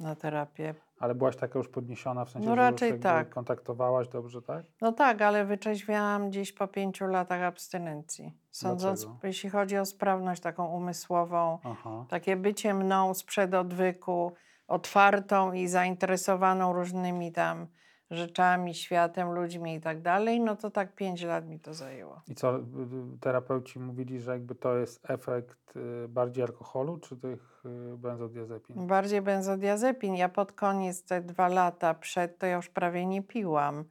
na 0.00 0.16
terapię. 0.16 0.74
Ale 0.98 1.14
byłaś 1.14 1.36
taka 1.36 1.58
już 1.58 1.68
podniesiona, 1.68 2.24
w 2.24 2.30
sensie, 2.30 2.48
No 2.48 2.54
że 2.54 2.62
raczej 2.62 2.86
już 2.88 2.92
jakby 2.92 3.02
tak. 3.02 3.30
kontaktowałaś 3.30 4.08
dobrze, 4.08 4.42
tak? 4.42 4.64
No 4.80 4.92
tak, 4.92 5.22
ale 5.22 5.44
wyczeźwiałam 5.44 6.28
gdzieś 6.30 6.52
po 6.52 6.68
pięciu 6.68 7.06
latach 7.06 7.42
abstynencji. 7.42 8.32
Sądząc, 8.50 9.00
Dlaczego? 9.04 9.26
jeśli 9.26 9.50
chodzi 9.50 9.78
o 9.78 9.84
sprawność 9.86 10.42
taką 10.42 10.66
umysłową, 10.66 11.58
Aha. 11.64 12.06
takie 12.08 12.36
bycie 12.36 12.74
mną 12.74 13.14
sprzed 13.14 13.54
odwyku, 13.54 14.32
otwartą 14.68 15.52
i 15.52 15.68
zainteresowaną 15.68 16.72
różnymi 16.72 17.32
tam 17.32 17.66
rzeczami, 18.10 18.74
światem, 18.74 19.30
ludźmi 19.30 19.74
i 19.74 19.80
tak 19.80 20.02
dalej, 20.02 20.40
no 20.40 20.56
to 20.56 20.70
tak 20.70 20.94
pięć 20.94 21.22
lat 21.22 21.46
mi 21.46 21.60
to 21.60 21.74
zajęło. 21.74 22.22
I 22.28 22.34
co, 22.34 22.56
y, 22.56 22.60
y, 22.60 23.18
terapeuci 23.20 23.78
mówili, 23.78 24.20
że 24.20 24.32
jakby 24.32 24.54
to 24.54 24.76
jest 24.76 25.10
efekt 25.10 25.76
y, 25.76 26.08
bardziej 26.08 26.44
alkoholu, 26.44 26.98
czy 26.98 27.16
tych 27.16 27.64
benzodiazepin? 27.96 28.86
Bardziej 28.86 29.22
benzodiazepin. 29.22 30.14
Ja 30.14 30.28
pod 30.28 30.52
koniec, 30.52 31.04
te 31.04 31.22
dwa 31.22 31.48
lata 31.48 31.94
przed, 31.94 32.38
to 32.38 32.46
ja 32.46 32.56
już 32.56 32.68
prawie 32.68 33.06
nie 33.06 33.22
piłam, 33.22 33.84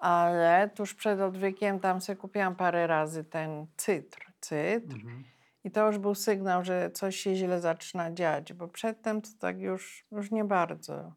ale 0.00 0.70
tuż 0.74 0.94
przed 0.94 1.20
odwykiem 1.20 1.80
tam 1.80 2.00
sobie 2.00 2.16
kupiłam 2.16 2.56
parę 2.56 2.86
razy 2.86 3.24
ten 3.24 3.66
cytr. 3.76 4.32
Cytr. 4.40 4.94
Mhm. 4.94 5.24
I 5.64 5.70
to 5.70 5.86
już 5.86 5.98
był 5.98 6.14
sygnał, 6.14 6.64
że 6.64 6.90
coś 6.90 7.16
się 7.16 7.34
źle 7.34 7.60
zaczyna 7.60 8.12
dziać, 8.12 8.52
bo 8.52 8.68
przedtem 8.68 9.22
to 9.22 9.28
tak 9.38 9.60
już, 9.60 10.06
już 10.12 10.30
nie 10.30 10.44
bardzo. 10.44 11.12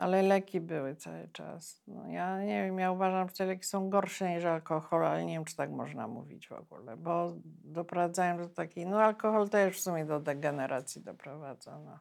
Ale 0.00 0.22
leki 0.22 0.60
były 0.60 0.96
cały 0.96 1.28
czas. 1.28 1.82
No 1.86 2.06
ja 2.06 2.44
nie 2.44 2.64
wiem, 2.64 2.78
ja 2.78 2.92
uważam, 2.92 3.28
że 3.28 3.34
te 3.34 3.46
leki 3.46 3.64
są 3.64 3.90
gorsze 3.90 4.30
niż 4.30 4.44
alkohol, 4.44 5.06
ale 5.06 5.24
nie 5.24 5.34
wiem, 5.34 5.44
czy 5.44 5.56
tak 5.56 5.70
można 5.70 6.08
mówić 6.08 6.48
w 6.48 6.52
ogóle, 6.52 6.96
bo 6.96 7.32
doprowadzają 7.64 8.38
do 8.38 8.48
takiej, 8.48 8.86
no 8.86 9.02
alkohol 9.02 9.48
też 9.48 9.76
w 9.76 9.80
sumie 9.80 10.04
do 10.04 10.20
degeneracji 10.20 11.02
doprowadza, 11.02 11.78
no. 11.78 11.98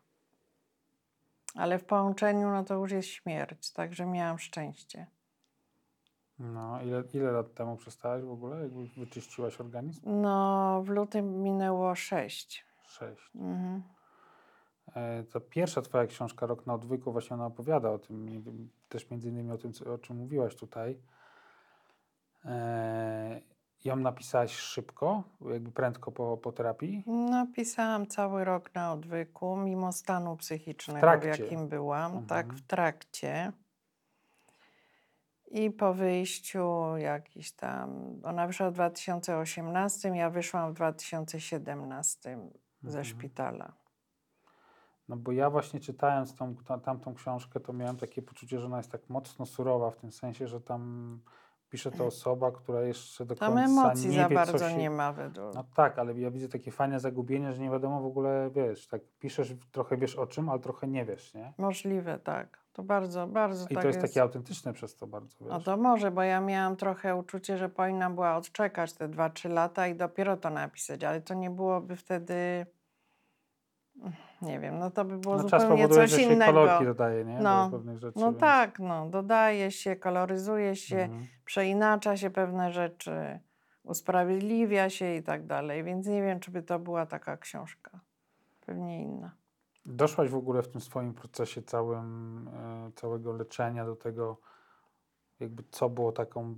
Ale 1.55 1.79
w 1.79 1.85
połączeniu, 1.85 2.49
no 2.49 2.63
to 2.63 2.73
już 2.73 2.91
jest 2.91 3.07
śmierć, 3.07 3.71
także 3.73 4.05
miałam 4.05 4.39
szczęście. 4.39 5.07
No, 6.39 6.81
ile, 6.81 7.03
ile 7.13 7.31
lat 7.31 7.53
temu 7.53 7.77
przestałaś 7.77 8.23
w 8.23 8.31
ogóle? 8.31 8.61
Jakby 8.63 8.87
wyczyściłaś 8.87 9.61
organizm? 9.61 10.21
No, 10.21 10.81
w 10.85 10.89
lutym 10.89 11.43
minęło 11.43 11.95
sześć. 11.95 12.65
Sześć. 12.83 13.31
Mhm. 13.35 13.83
E, 14.95 15.23
To 15.23 15.41
pierwsza 15.41 15.81
twoja 15.81 16.07
książka, 16.07 16.45
Rok 16.45 16.65
na 16.65 16.73
odwyku, 16.73 17.11
właśnie 17.11 17.33
ona 17.33 17.45
opowiada 17.45 17.91
o 17.91 17.99
tym, 17.99 18.43
też 18.89 19.09
między 19.09 19.29
innymi 19.29 19.51
o 19.51 19.57
tym, 19.57 19.71
o 19.93 19.97
czym 19.97 20.17
mówiłaś 20.17 20.55
tutaj. 20.55 20.99
E, 22.45 23.41
ją 23.85 23.95
napisałaś 23.95 24.51
szybko, 24.55 25.23
jakby 25.41 25.71
prędko 25.71 26.11
po, 26.11 26.37
po 26.37 26.51
terapii? 26.51 27.03
Napisałam 27.07 28.07
cały 28.07 28.43
rok 28.43 28.75
na 28.75 28.93
odwyku, 28.93 29.55
mimo 29.57 29.91
stanu 29.91 30.37
psychicznego, 30.37 30.97
w, 30.99 31.01
trakcie. 31.01 31.43
jakim 31.43 31.67
byłam. 31.67 32.25
Tak, 32.25 32.45
Mhm. 32.45 32.57
w 32.57 32.67
trakcie. 32.67 33.51
I 35.51 35.71
po 35.71 35.93
wyjściu 35.93 36.97
jakiś 36.97 37.51
tam, 37.51 37.89
ona 38.23 38.47
wyszła 38.47 38.69
w 38.71 38.73
2018, 38.73 40.09
ja 40.09 40.29
wyszłam 40.29 40.71
w 40.71 40.75
2017 40.75 42.37
ze 42.83 42.87
Mhm. 42.99 43.05
szpitala. 43.05 43.73
No 45.09 45.15
bo 45.17 45.31
ja 45.31 45.49
właśnie 45.49 45.79
czytając 45.79 46.35
tą, 46.35 46.55
ta, 46.55 46.77
tamtą 46.77 47.13
książkę, 47.13 47.59
to 47.59 47.73
miałem 47.73 47.97
takie 47.97 48.21
poczucie, 48.21 48.59
że 48.59 48.65
ona 48.65 48.77
jest 48.77 48.91
tak 48.91 49.09
mocno 49.09 49.45
surowa, 49.45 49.91
w 49.91 49.95
tym 49.95 50.11
sensie, 50.11 50.47
że 50.47 50.61
tam 50.61 51.19
pisze 51.69 51.91
to 51.91 52.05
osoba, 52.05 52.51
która 52.51 52.81
jeszcze 52.81 53.25
do 53.25 53.35
Tam 53.35 53.53
końca 53.53 53.71
emocji 53.71 54.09
nie 54.09 54.21
za 54.21 54.29
wie, 54.29 54.35
bardzo 54.35 54.69
się... 54.69 54.77
nie 54.77 54.89
ma 54.89 55.13
według. 55.13 55.55
No 55.55 55.63
tak, 55.75 55.99
ale 55.99 56.19
ja 56.19 56.31
widzę 56.31 56.49
takie 56.49 56.71
fajne 56.71 56.99
zagubienie, 56.99 57.53
że 57.53 57.61
nie 57.61 57.69
wiadomo 57.69 58.01
w 58.01 58.05
ogóle, 58.05 58.49
wiesz, 58.55 58.87
tak 58.87 59.01
piszesz, 59.19 59.53
trochę 59.71 59.97
wiesz 59.97 60.15
o 60.15 60.27
czym, 60.27 60.49
ale 60.49 60.59
trochę 60.59 60.87
nie 60.87 61.05
wiesz, 61.05 61.33
nie? 61.33 61.53
Możliwe, 61.57 62.19
tak. 62.19 62.59
To 62.73 62.83
bardzo, 62.83 63.27
bardzo 63.27 63.65
I 63.65 63.73
tak 63.73 63.81
to 63.81 63.87
jest 63.87 64.01
takie 64.01 64.21
autentyczne 64.21 64.73
przez 64.73 64.95
to 64.95 65.07
bardzo, 65.07 65.37
wiesz. 65.41 65.49
No 65.49 65.59
to 65.59 65.77
może, 65.77 66.11
bo 66.11 66.23
ja 66.23 66.41
miałam 66.41 66.75
trochę 66.75 67.15
uczucie, 67.15 67.57
że 67.57 67.69
powinna 67.69 68.09
była 68.09 68.35
odczekać 68.35 68.93
te 68.93 69.09
2-3 69.09 69.49
lata 69.49 69.87
i 69.87 69.95
dopiero 69.95 70.37
to 70.37 70.49
napisać, 70.49 71.03
ale 71.03 71.21
to 71.21 71.33
nie 71.33 71.49
byłoby 71.49 71.95
wtedy. 71.95 72.65
Nie 74.41 74.59
wiem, 74.59 74.79
no 74.79 74.91
to 74.91 75.05
by 75.05 75.17
było 75.17 75.35
no, 75.37 75.49
czas 75.49 75.61
zupełnie 75.61 75.83
powoduje, 75.83 76.07
coś 76.07 76.17
że 76.19 76.25
się 76.27 76.33
innego. 76.33 76.53
kolorki 76.53 76.85
dodaje, 76.85 77.25
nie? 77.25 77.39
No, 77.39 77.69
Do 77.69 77.77
pewnych 77.77 77.97
rzeczy. 77.99 78.19
No 78.19 78.25
więc- 78.25 78.39
tak, 78.39 78.79
no, 78.79 79.09
dodaje 79.09 79.71
się, 79.71 79.95
koloryzuje 79.95 80.75
się, 80.75 80.97
Mhm. 80.97 81.25
przeinacza 81.45 82.17
się 82.17 82.29
pewne 82.29 82.71
rzeczy, 82.71 83.39
usprawiedliwia 83.83 84.89
się 84.89 85.15
i 85.15 85.23
tak 85.23 85.45
dalej, 85.45 85.83
więc 85.83 86.07
nie 86.07 86.21
wiem, 86.21 86.39
czy 86.39 86.51
by 86.51 86.63
to 86.63 86.79
była 86.79 87.05
taka 87.05 87.37
książka. 87.37 87.99
Pewnie 88.65 89.01
inna. 89.03 89.31
Doszłaś 89.85 90.29
w 90.29 90.35
ogóle 90.35 90.61
w 90.63 90.67
tym 90.67 90.81
swoim 90.81 91.13
procesie 91.13 91.61
całym, 91.61 92.47
e, 92.87 92.91
całego 92.95 93.33
leczenia 93.33 93.85
do 93.85 93.95
tego, 93.95 94.37
jakby 95.39 95.63
co 95.71 95.89
było 95.89 96.11
taką, 96.11 96.55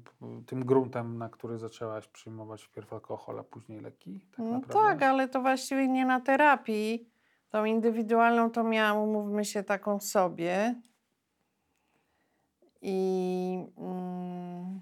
tym 0.47 0.65
gruntem, 0.65 1.17
na 1.17 1.30
który 1.30 1.58
zaczęłaś 1.58 2.08
przyjmować 2.08 2.63
wpierw 2.63 2.93
alkohol, 2.93 3.39
a 3.39 3.43
później 3.43 3.80
leki? 3.80 4.19
Tak 4.32 4.39
No 4.39 4.45
naprawdę? 4.45 4.73
tak, 4.73 5.04
ale 5.04 5.27
to 5.27 5.41
właściwie 5.41 5.88
nie 5.88 6.06
na 6.06 6.19
terapii. 6.19 7.11
Tą 7.52 7.66
indywidualną 7.66 8.52
to 8.52 8.64
miałam, 8.64 8.98
umówmy 8.98 9.46
się, 9.46 9.64
taką 9.64 10.00
sobie. 10.00 10.76
I 12.82 13.66
mm, 13.78 14.82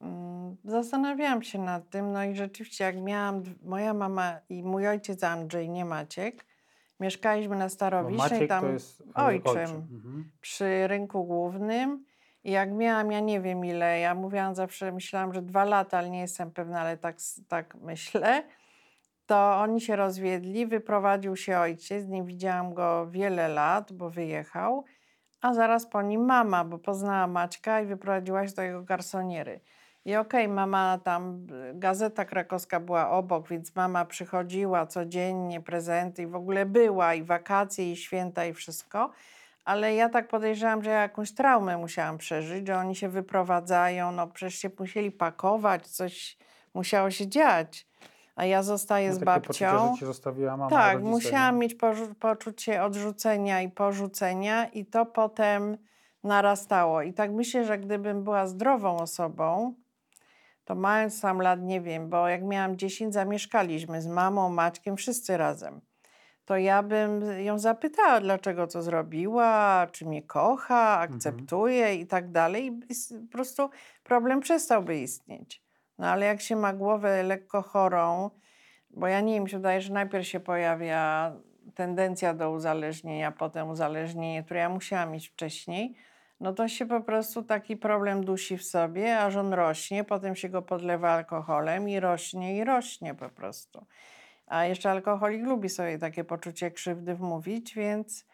mm, 0.00 0.56
zastanawiałam 0.64 1.42
się 1.42 1.58
nad 1.58 1.90
tym. 1.90 2.12
No 2.12 2.24
i 2.24 2.34
rzeczywiście, 2.34 2.84
jak 2.84 2.96
miałam, 2.96 3.42
moja 3.62 3.94
mama 3.94 4.40
i 4.48 4.62
mój 4.62 4.88
ojciec 4.88 5.24
Andrzej, 5.24 5.70
nie 5.70 5.84
Maciek, 5.84 6.44
mieszkaliśmy 7.00 7.56
na 7.56 7.64
Bo 7.64 7.70
Starowisznej, 7.70 8.30
Maciek 8.30 8.48
tam 8.48 8.64
to 8.64 8.70
jest 8.70 9.02
ojczym. 9.14 9.70
Mhm. 9.92 10.30
przy 10.40 10.86
rynku 10.88 11.24
głównym. 11.24 12.04
I 12.44 12.50
jak 12.50 12.72
miałam, 12.72 13.12
ja 13.12 13.20
nie 13.20 13.40
wiem 13.40 13.64
ile, 13.64 14.00
ja 14.00 14.14
mówiłam 14.14 14.54
zawsze, 14.54 14.92
myślałam, 14.92 15.34
że 15.34 15.42
dwa 15.42 15.64
lata, 15.64 15.98
ale 15.98 16.10
nie 16.10 16.20
jestem 16.20 16.50
pewna, 16.50 16.80
ale 16.80 16.96
tak, 16.96 17.16
tak 17.48 17.74
myślę, 17.74 18.42
to 19.26 19.56
oni 19.60 19.80
się 19.80 19.96
rozwiedli, 19.96 20.66
wyprowadził 20.66 21.36
się 21.36 21.58
ojciec, 21.58 22.06
nie 22.06 22.22
widziałam 22.22 22.74
go 22.74 23.06
wiele 23.10 23.48
lat, 23.48 23.92
bo 23.92 24.10
wyjechał, 24.10 24.84
a 25.40 25.54
zaraz 25.54 25.86
po 25.86 26.02
nim 26.02 26.24
mama, 26.24 26.64
bo 26.64 26.78
poznała 26.78 27.26
Maćka 27.26 27.80
i 27.80 27.86
wyprowadziła 27.86 28.48
się 28.48 28.54
do 28.54 28.62
jego 28.62 28.82
garsoniery. 28.82 29.60
I 30.04 30.16
okej, 30.16 30.48
mama 30.48 30.98
tam, 31.04 31.46
gazeta 31.74 32.24
krakowska 32.24 32.80
była 32.80 33.10
obok, 33.10 33.48
więc 33.48 33.76
mama 33.76 34.04
przychodziła 34.04 34.86
codziennie, 34.86 35.60
prezenty 35.60 36.22
i 36.22 36.26
w 36.26 36.34
ogóle 36.34 36.66
była 36.66 37.14
i 37.14 37.22
wakacje, 37.22 37.92
i 37.92 37.96
święta, 37.96 38.44
i 38.44 38.52
wszystko. 38.52 39.10
Ale 39.64 39.94
ja 39.94 40.08
tak 40.08 40.28
podejrzewam, 40.28 40.84
że 40.84 40.90
ja 40.90 41.00
jakąś 41.00 41.34
traumę 41.34 41.78
musiałam 41.78 42.18
przeżyć, 42.18 42.66
że 42.66 42.76
oni 42.76 42.96
się 42.96 43.08
wyprowadzają, 43.08 44.12
no 44.12 44.26
przecież 44.26 44.54
się 44.58 44.70
musieli 44.78 45.12
pakować, 45.12 45.86
coś 45.86 46.36
musiało 46.74 47.10
się 47.10 47.28
dziać. 47.28 47.86
A 48.36 48.44
ja 48.44 48.62
zostaję 48.62 49.08
No, 49.08 49.14
z 49.14 49.18
babcią. 49.18 49.48
poczucie, 49.48 49.92
że 49.92 49.98
ci 49.98 50.06
zostawiła 50.06 50.56
mama 50.56 50.70
Tak, 50.70 50.94
rodzice, 50.94 51.10
musiałam 51.10 51.54
nie? 51.54 51.60
mieć 51.60 51.76
poczucie 52.20 52.82
odrzucenia 52.84 53.62
i 53.62 53.68
porzucenia, 53.68 54.66
i 54.66 54.86
to 54.86 55.06
potem 55.06 55.78
narastało. 56.24 57.02
I 57.02 57.12
tak 57.12 57.32
myślę, 57.32 57.64
że 57.64 57.78
gdybym 57.78 58.24
była 58.24 58.46
zdrową 58.46 58.96
osobą, 58.96 59.74
to 60.64 60.74
mając 60.74 61.20
tam 61.20 61.38
lat, 61.42 61.62
nie 61.62 61.80
wiem, 61.80 62.08
bo 62.08 62.28
jak 62.28 62.42
miałam 62.42 62.76
10, 62.76 63.14
zamieszkaliśmy 63.14 64.02
z 64.02 64.06
mamą, 64.06 64.50
Maćkiem, 64.50 64.96
wszyscy 64.96 65.36
razem. 65.36 65.80
To 66.44 66.56
ja 66.56 66.82
bym 66.82 67.40
ją 67.40 67.58
zapytała, 67.58 68.20
dlaczego 68.20 68.66
to 68.66 68.82
zrobiła, 68.82 69.86
czy 69.92 70.06
mnie 70.06 70.22
kocha, 70.22 70.98
akceptuje 70.98 71.94
i 71.94 72.06
tak 72.06 72.30
dalej. 72.32 72.66
I 72.66 72.94
po 73.26 73.32
prostu 73.32 73.70
problem 74.02 74.40
przestałby 74.40 74.96
istnieć. 74.98 75.63
No 75.98 76.06
ale 76.06 76.26
jak 76.26 76.40
się 76.40 76.56
ma 76.56 76.72
głowę 76.72 77.22
lekko 77.22 77.62
chorą, 77.62 78.30
bo 78.90 79.06
ja 79.06 79.20
nie 79.20 79.34
wiem, 79.34 79.44
mi 79.44 79.50
się 79.50 79.56
wydaje, 79.56 79.80
że 79.80 79.92
najpierw 79.92 80.26
się 80.26 80.40
pojawia 80.40 81.32
tendencja 81.74 82.34
do 82.34 82.50
uzależnienia, 82.50 83.32
potem 83.32 83.68
uzależnienie, 83.68 84.44
które 84.44 84.60
ja 84.60 84.68
musiałam 84.68 85.12
mieć 85.12 85.28
wcześniej, 85.28 85.94
no 86.40 86.52
to 86.52 86.68
się 86.68 86.86
po 86.86 87.00
prostu 87.00 87.42
taki 87.42 87.76
problem 87.76 88.24
dusi 88.24 88.58
w 88.58 88.64
sobie, 88.64 89.18
aż 89.18 89.36
on 89.36 89.52
rośnie, 89.52 90.04
potem 90.04 90.36
się 90.36 90.48
go 90.48 90.62
podlewa 90.62 91.10
alkoholem 91.10 91.88
i 91.88 92.00
rośnie 92.00 92.56
i 92.56 92.64
rośnie 92.64 93.14
po 93.14 93.28
prostu. 93.28 93.86
A 94.46 94.64
jeszcze 94.64 94.90
alkoholik 94.90 95.42
lubi 95.42 95.68
sobie 95.68 95.98
takie 95.98 96.24
poczucie 96.24 96.70
krzywdy 96.70 97.14
wmówić, 97.14 97.74
więc 97.74 98.26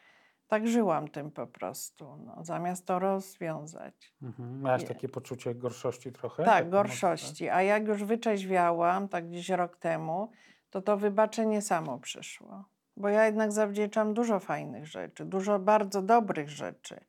tak 0.50 0.68
żyłam 0.68 1.08
tym 1.08 1.30
po 1.30 1.46
prostu, 1.46 2.16
no, 2.16 2.44
zamiast 2.44 2.86
to 2.86 2.98
rozwiązać. 2.98 4.14
Mhm. 4.22 4.62
Miałaś 4.62 4.82
Nie. 4.82 4.88
takie 4.88 5.08
poczucie 5.08 5.54
gorszości 5.54 6.12
trochę? 6.12 6.44
Tak, 6.44 6.54
Takie 6.54 6.70
gorszości. 6.70 7.48
A 7.48 7.62
jak 7.62 7.88
już 7.88 8.04
wyczeźwiałam, 8.04 9.08
tak 9.08 9.28
gdzieś 9.28 9.48
rok 9.48 9.76
temu, 9.76 10.32
to 10.70 10.82
to 10.82 10.96
wybaczenie 10.96 11.62
samo 11.62 11.98
przyszło. 11.98 12.64
Bo 12.96 13.08
ja 13.08 13.26
jednak 13.26 13.52
zawdzięczam 13.52 14.14
dużo 14.14 14.40
fajnych 14.40 14.86
rzeczy, 14.86 15.24
dużo 15.24 15.58
bardzo 15.58 16.02
dobrych 16.02 16.50
rzeczy. 16.50 17.00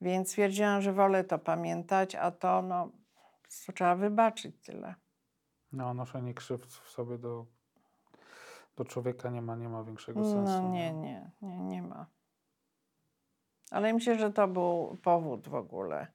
Więc 0.00 0.28
stwierdziłam, 0.28 0.82
że 0.82 0.92
wolę 0.92 1.24
to 1.24 1.38
pamiętać, 1.38 2.14
a 2.14 2.30
to 2.30 2.62
no, 2.62 2.90
trzeba 3.74 3.96
wybaczyć 3.96 4.56
tyle. 4.64 4.94
No, 5.72 5.94
noszenie 5.94 6.34
krzywd 6.34 6.72
w 6.72 6.90
sobie 6.90 7.18
do, 7.18 7.46
do 8.76 8.84
człowieka 8.84 9.30
nie 9.30 9.42
ma, 9.42 9.56
nie 9.56 9.68
ma 9.68 9.84
większego 9.84 10.24
sensu. 10.24 10.62
No 10.62 10.68
nie, 10.68 10.92
nie, 10.92 11.30
nie. 11.42 11.65
Ale 13.70 13.92
myślę, 13.92 14.18
że 14.18 14.32
to 14.32 14.48
był 14.48 14.96
powód 15.02 15.48
w 15.48 15.54
ogóle 15.54 16.06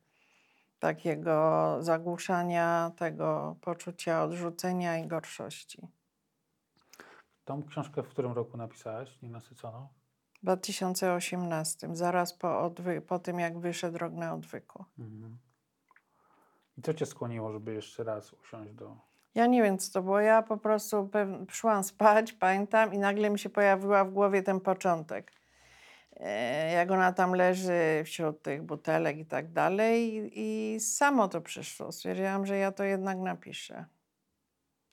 takiego 0.79 1.77
zagłuszania 1.79 2.91
tego 2.97 3.55
poczucia 3.61 4.23
odrzucenia 4.23 4.97
i 4.97 5.07
gorszości. 5.07 5.87
Tą 7.45 7.63
książkę 7.63 8.03
w 8.03 8.07
którym 8.07 8.31
roku 8.31 8.57
napisałaś, 8.57 9.21
Nienasyconą? 9.21 9.87
W 10.39 10.43
2018, 10.43 11.95
zaraz 11.95 12.33
po, 12.33 12.47
odwy- 12.47 13.01
po 13.01 13.19
tym, 13.19 13.39
jak 13.39 13.59
wyszedł 13.59 13.97
rok 13.97 14.13
na 14.13 14.33
odwyku. 14.33 14.85
Mhm. 14.99 15.37
I 16.77 16.81
co 16.81 16.93
cię 16.93 17.05
skłoniło, 17.05 17.51
żeby 17.51 17.73
jeszcze 17.73 18.03
raz 18.03 18.33
usiąść 18.33 18.73
do... 18.73 18.97
Ja 19.35 19.45
nie 19.47 19.63
wiem, 19.63 19.77
co 19.77 19.93
to 19.93 20.01
było. 20.03 20.19
Ja 20.19 20.41
po 20.41 20.57
prostu 20.57 21.07
pew- 21.07 21.51
szłam 21.51 21.83
spać, 21.83 22.33
pamiętam, 22.33 22.93
i 22.93 22.97
nagle 22.97 23.29
mi 23.29 23.39
się 23.39 23.49
pojawiła 23.49 24.05
w 24.05 24.11
głowie 24.11 24.43
ten 24.43 24.59
początek. 24.59 25.31
E, 26.21 26.71
Jak 26.71 26.91
ona 26.91 27.13
tam 27.13 27.33
leży 27.33 28.03
wśród 28.05 28.41
tych 28.41 28.63
butelek 28.63 29.17
i 29.17 29.25
tak 29.25 29.51
dalej, 29.51 30.15
i, 30.15 30.75
i 30.75 30.79
samo 30.79 31.27
to 31.27 31.41
przyszło. 31.41 31.91
Stwierdziłam, 31.91 32.45
że 32.45 32.57
ja 32.57 32.71
to 32.71 32.83
jednak 32.83 33.17
napiszę. 33.17 33.85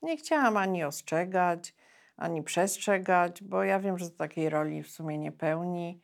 Nie 0.03 0.17
chciałam 0.17 0.57
ani 0.57 0.85
ostrzegać, 0.85 1.75
ani 2.17 2.43
przestrzegać, 2.43 3.43
bo 3.43 3.64
ja 3.64 3.81
wiem, 3.81 3.99
że 3.99 4.11
takiej 4.11 4.49
roli 4.51 4.83
w 4.83 4.91
sumie 4.91 5.19
nie 5.19 5.33
pełni. 5.33 6.01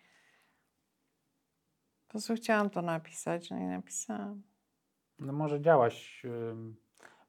Po 2.07 2.11
prostu 2.11 2.35
chciałam 2.35 2.71
to 2.71 2.83
napisać, 2.83 3.51
no 3.51 3.59
i 3.59 3.63
napisałam. 3.65 4.43
No 5.19 5.33
może 5.33 5.61
działaś, 5.61 6.23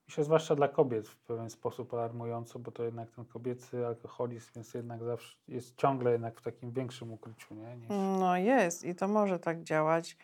myślę, 0.07 0.23
zwłaszcza 0.23 0.55
dla 0.55 0.67
kobiet 0.67 1.07
w 1.07 1.17
pewien 1.17 1.49
sposób 1.49 1.93
alarmująco, 1.93 2.59
bo 2.59 2.71
to 2.71 2.83
jednak 2.83 3.11
ten 3.11 3.25
kobiecy 3.25 3.85
alkoholizm 3.85 4.51
jest 4.55 4.75
jednak 4.75 5.03
zawsze, 5.03 5.37
jest 5.47 5.77
ciągle 5.77 6.11
jednak 6.11 6.39
w 6.39 6.43
takim 6.43 6.71
większym 6.71 7.11
ukryciu, 7.11 7.55
nie? 7.55 7.77
Niż... 7.77 7.89
No 7.89 8.37
jest 8.37 8.83
i 8.83 8.95
to 8.95 9.07
może 9.07 9.39
tak 9.39 9.63
działać. 9.63 10.17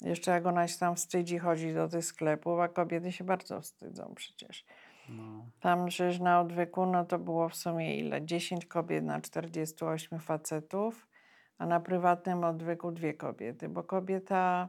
Jeszcze 0.00 0.30
jak 0.30 0.46
ona 0.46 0.68
się 0.68 0.78
tam 0.78 0.96
wstydzi 0.96 1.38
chodzić 1.38 1.74
do 1.74 1.88
tych 1.88 2.04
sklepów, 2.04 2.60
a 2.60 2.68
kobiety 2.68 3.12
się 3.12 3.24
bardzo 3.24 3.60
wstydzą 3.60 4.12
przecież. 4.16 4.64
No. 5.08 5.46
Tam 5.60 5.86
przecież 5.86 6.20
na 6.20 6.40
odwyku, 6.40 6.86
no 6.86 7.04
to 7.04 7.18
było 7.18 7.48
w 7.48 7.56
sumie 7.56 7.98
ile? 7.98 8.26
10 8.26 8.66
kobiet 8.66 9.04
na 9.04 9.20
48 9.20 10.18
facetów, 10.18 11.08
a 11.58 11.66
na 11.66 11.80
prywatnym 11.80 12.44
odwyku 12.44 12.92
dwie 12.92 13.14
kobiety, 13.14 13.68
bo 13.68 13.82
kobieta, 13.82 14.68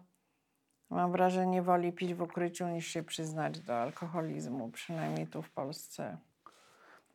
mam 0.90 1.12
wrażenie, 1.12 1.62
woli 1.62 1.94
pić 1.94 2.14
w 2.14 2.22
ukryciu 2.22 2.68
niż 2.68 2.88
się 2.88 3.04
przyznać 3.04 3.60
do 3.60 3.76
alkoholizmu, 3.76 4.70
przynajmniej 4.70 5.28
tu 5.28 5.42
w 5.42 5.52
Polsce. 5.52 6.18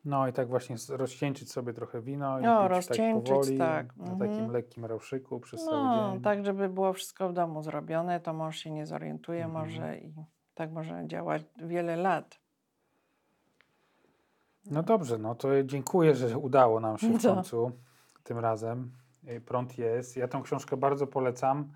no 0.05 0.27
i 0.27 0.33
tak 0.33 0.47
właśnie 0.47 0.75
rozcieńczyć 0.89 1.51
sobie 1.51 1.73
trochę 1.73 2.01
wino 2.01 2.39
i 2.39 2.43
No, 2.43 2.69
pić 2.69 2.87
tak 2.87 2.97
powoli, 3.23 3.57
tak, 3.57 3.97
na 3.97 4.11
mhm. 4.11 4.31
takim 4.31 4.51
lekkim 4.51 4.85
rauszyku 4.85 5.39
przez 5.39 5.65
cały 5.65 5.83
No, 5.83 6.11
dzień. 6.13 6.21
tak, 6.21 6.45
żeby 6.45 6.69
było 6.69 6.93
wszystko 6.93 7.29
w 7.29 7.33
domu 7.33 7.63
zrobione, 7.63 8.19
to 8.19 8.33
mąż 8.33 8.57
się 8.57 8.71
nie 8.71 8.85
zorientuje 8.85 9.45
Mhm. 9.45 9.65
może 9.65 9.97
i 9.97 10.13
tak 10.55 10.71
może 10.71 11.07
działać 11.07 11.41
wiele 11.57 11.95
lat. 11.95 12.39
No 14.65 14.83
dobrze, 14.83 15.17
no 15.17 15.35
to 15.35 15.63
dziękuję, 15.63 16.15
że 16.15 16.37
udało 16.37 16.79
nam 16.79 16.97
się 16.97 17.09
w 17.17 17.21
Co? 17.21 17.35
końcu 17.35 17.71
tym 18.23 18.39
razem. 18.39 18.91
Y, 19.29 19.41
Prąd 19.41 19.77
jest. 19.77 20.17
Ja 20.17 20.27
tą 20.27 20.43
książkę 20.43 20.77
bardzo 20.77 21.07
polecam. 21.07 21.71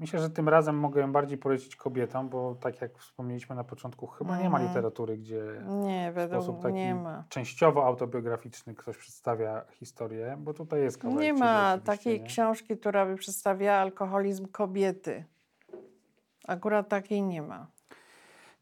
Myślę, 0.00 0.18
że 0.20 0.30
tym 0.30 0.48
razem 0.48 0.78
mogę 0.78 1.00
ją 1.00 1.12
bardziej 1.12 1.38
polecić 1.38 1.76
kobietom, 1.76 2.28
bo 2.28 2.54
tak 2.54 2.80
jak 2.80 2.98
wspomnieliśmy 2.98 3.56
na 3.56 3.64
początku, 3.64 4.06
chyba 4.06 4.36
nie 4.38 4.50
ma 4.50 4.56
Mhm. 4.58 4.68
literatury, 4.68 5.18
gdzie 5.18 5.42
Nie, 5.68 6.10
w 6.12 6.14
według 6.14 6.42
sposób 6.42 6.62
taki 6.62 6.74
nie 6.74 6.94
ma. 6.94 7.24
częściowo 7.28 7.84
autobiograficzny 7.86 8.74
ktoś 8.74 8.96
przedstawia 8.98 9.64
historię, 9.70 10.36
bo 10.38 10.54
tutaj 10.54 10.80
jest 10.82 10.98
kawałek 10.98 11.22
Nie 11.22 11.32
ma 11.32 11.78
takiej 11.84 12.20
nie? 12.20 12.26
książki, 12.26 12.78
która 12.78 13.06
by 13.06 13.16
przedstawiała 13.16 13.78
alkoholizm 13.78 14.46
kobiety. 14.48 15.24
Akurat 16.48 16.88
takiej 16.88 17.22
nie 17.22 17.42
ma. 17.42 17.66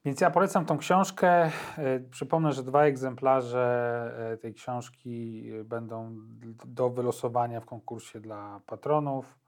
Więc 0.05 0.21
ja 0.21 0.31
polecam 0.31 0.65
tą 0.65 0.79
książkę. 0.79 1.51
E, 1.79 2.01
Przypomnę, 2.11 2.53
że 2.53 2.63
dwa 2.63 2.83
egzemplarze 2.85 4.31
e, 4.33 4.37
tej 4.37 4.55
książki 4.55 5.45
e, 5.61 5.65
będą 5.65 6.11
do 6.67 6.91
wylosowania 6.91 7.61
w 7.61 7.67
konkursie 7.67 8.21
dla 8.21 8.61
patronów. 8.67 9.39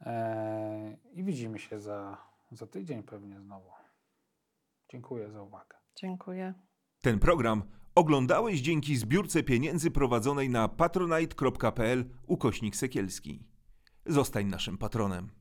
E, 0.00 0.96
I 1.12 1.24
widzimy 1.24 1.58
się 1.58 1.80
za, 1.80 2.18
za 2.50 2.66
tydzień 2.66 3.02
pewnie 3.02 3.40
znowu. 3.40 3.70
Dziękuję 4.90 5.30
za 5.30 5.42
uwagę. 5.42 5.76
Dziękuję. 5.94 6.54
Ten 7.02 7.18
program 7.18 7.62
oglądałeś 7.94 8.60
dzięki 8.60 8.96
zbiórce 8.96 9.42
pieniędzy 9.42 9.90
prowadzonej 9.90 10.50
na 10.50 10.68
patronite.pl 10.68 12.04
ukośnik 12.26 12.76
sekielski. 12.76 13.46
Zostań 14.06 14.46
naszym 14.46 14.78
patronem. 14.78 15.37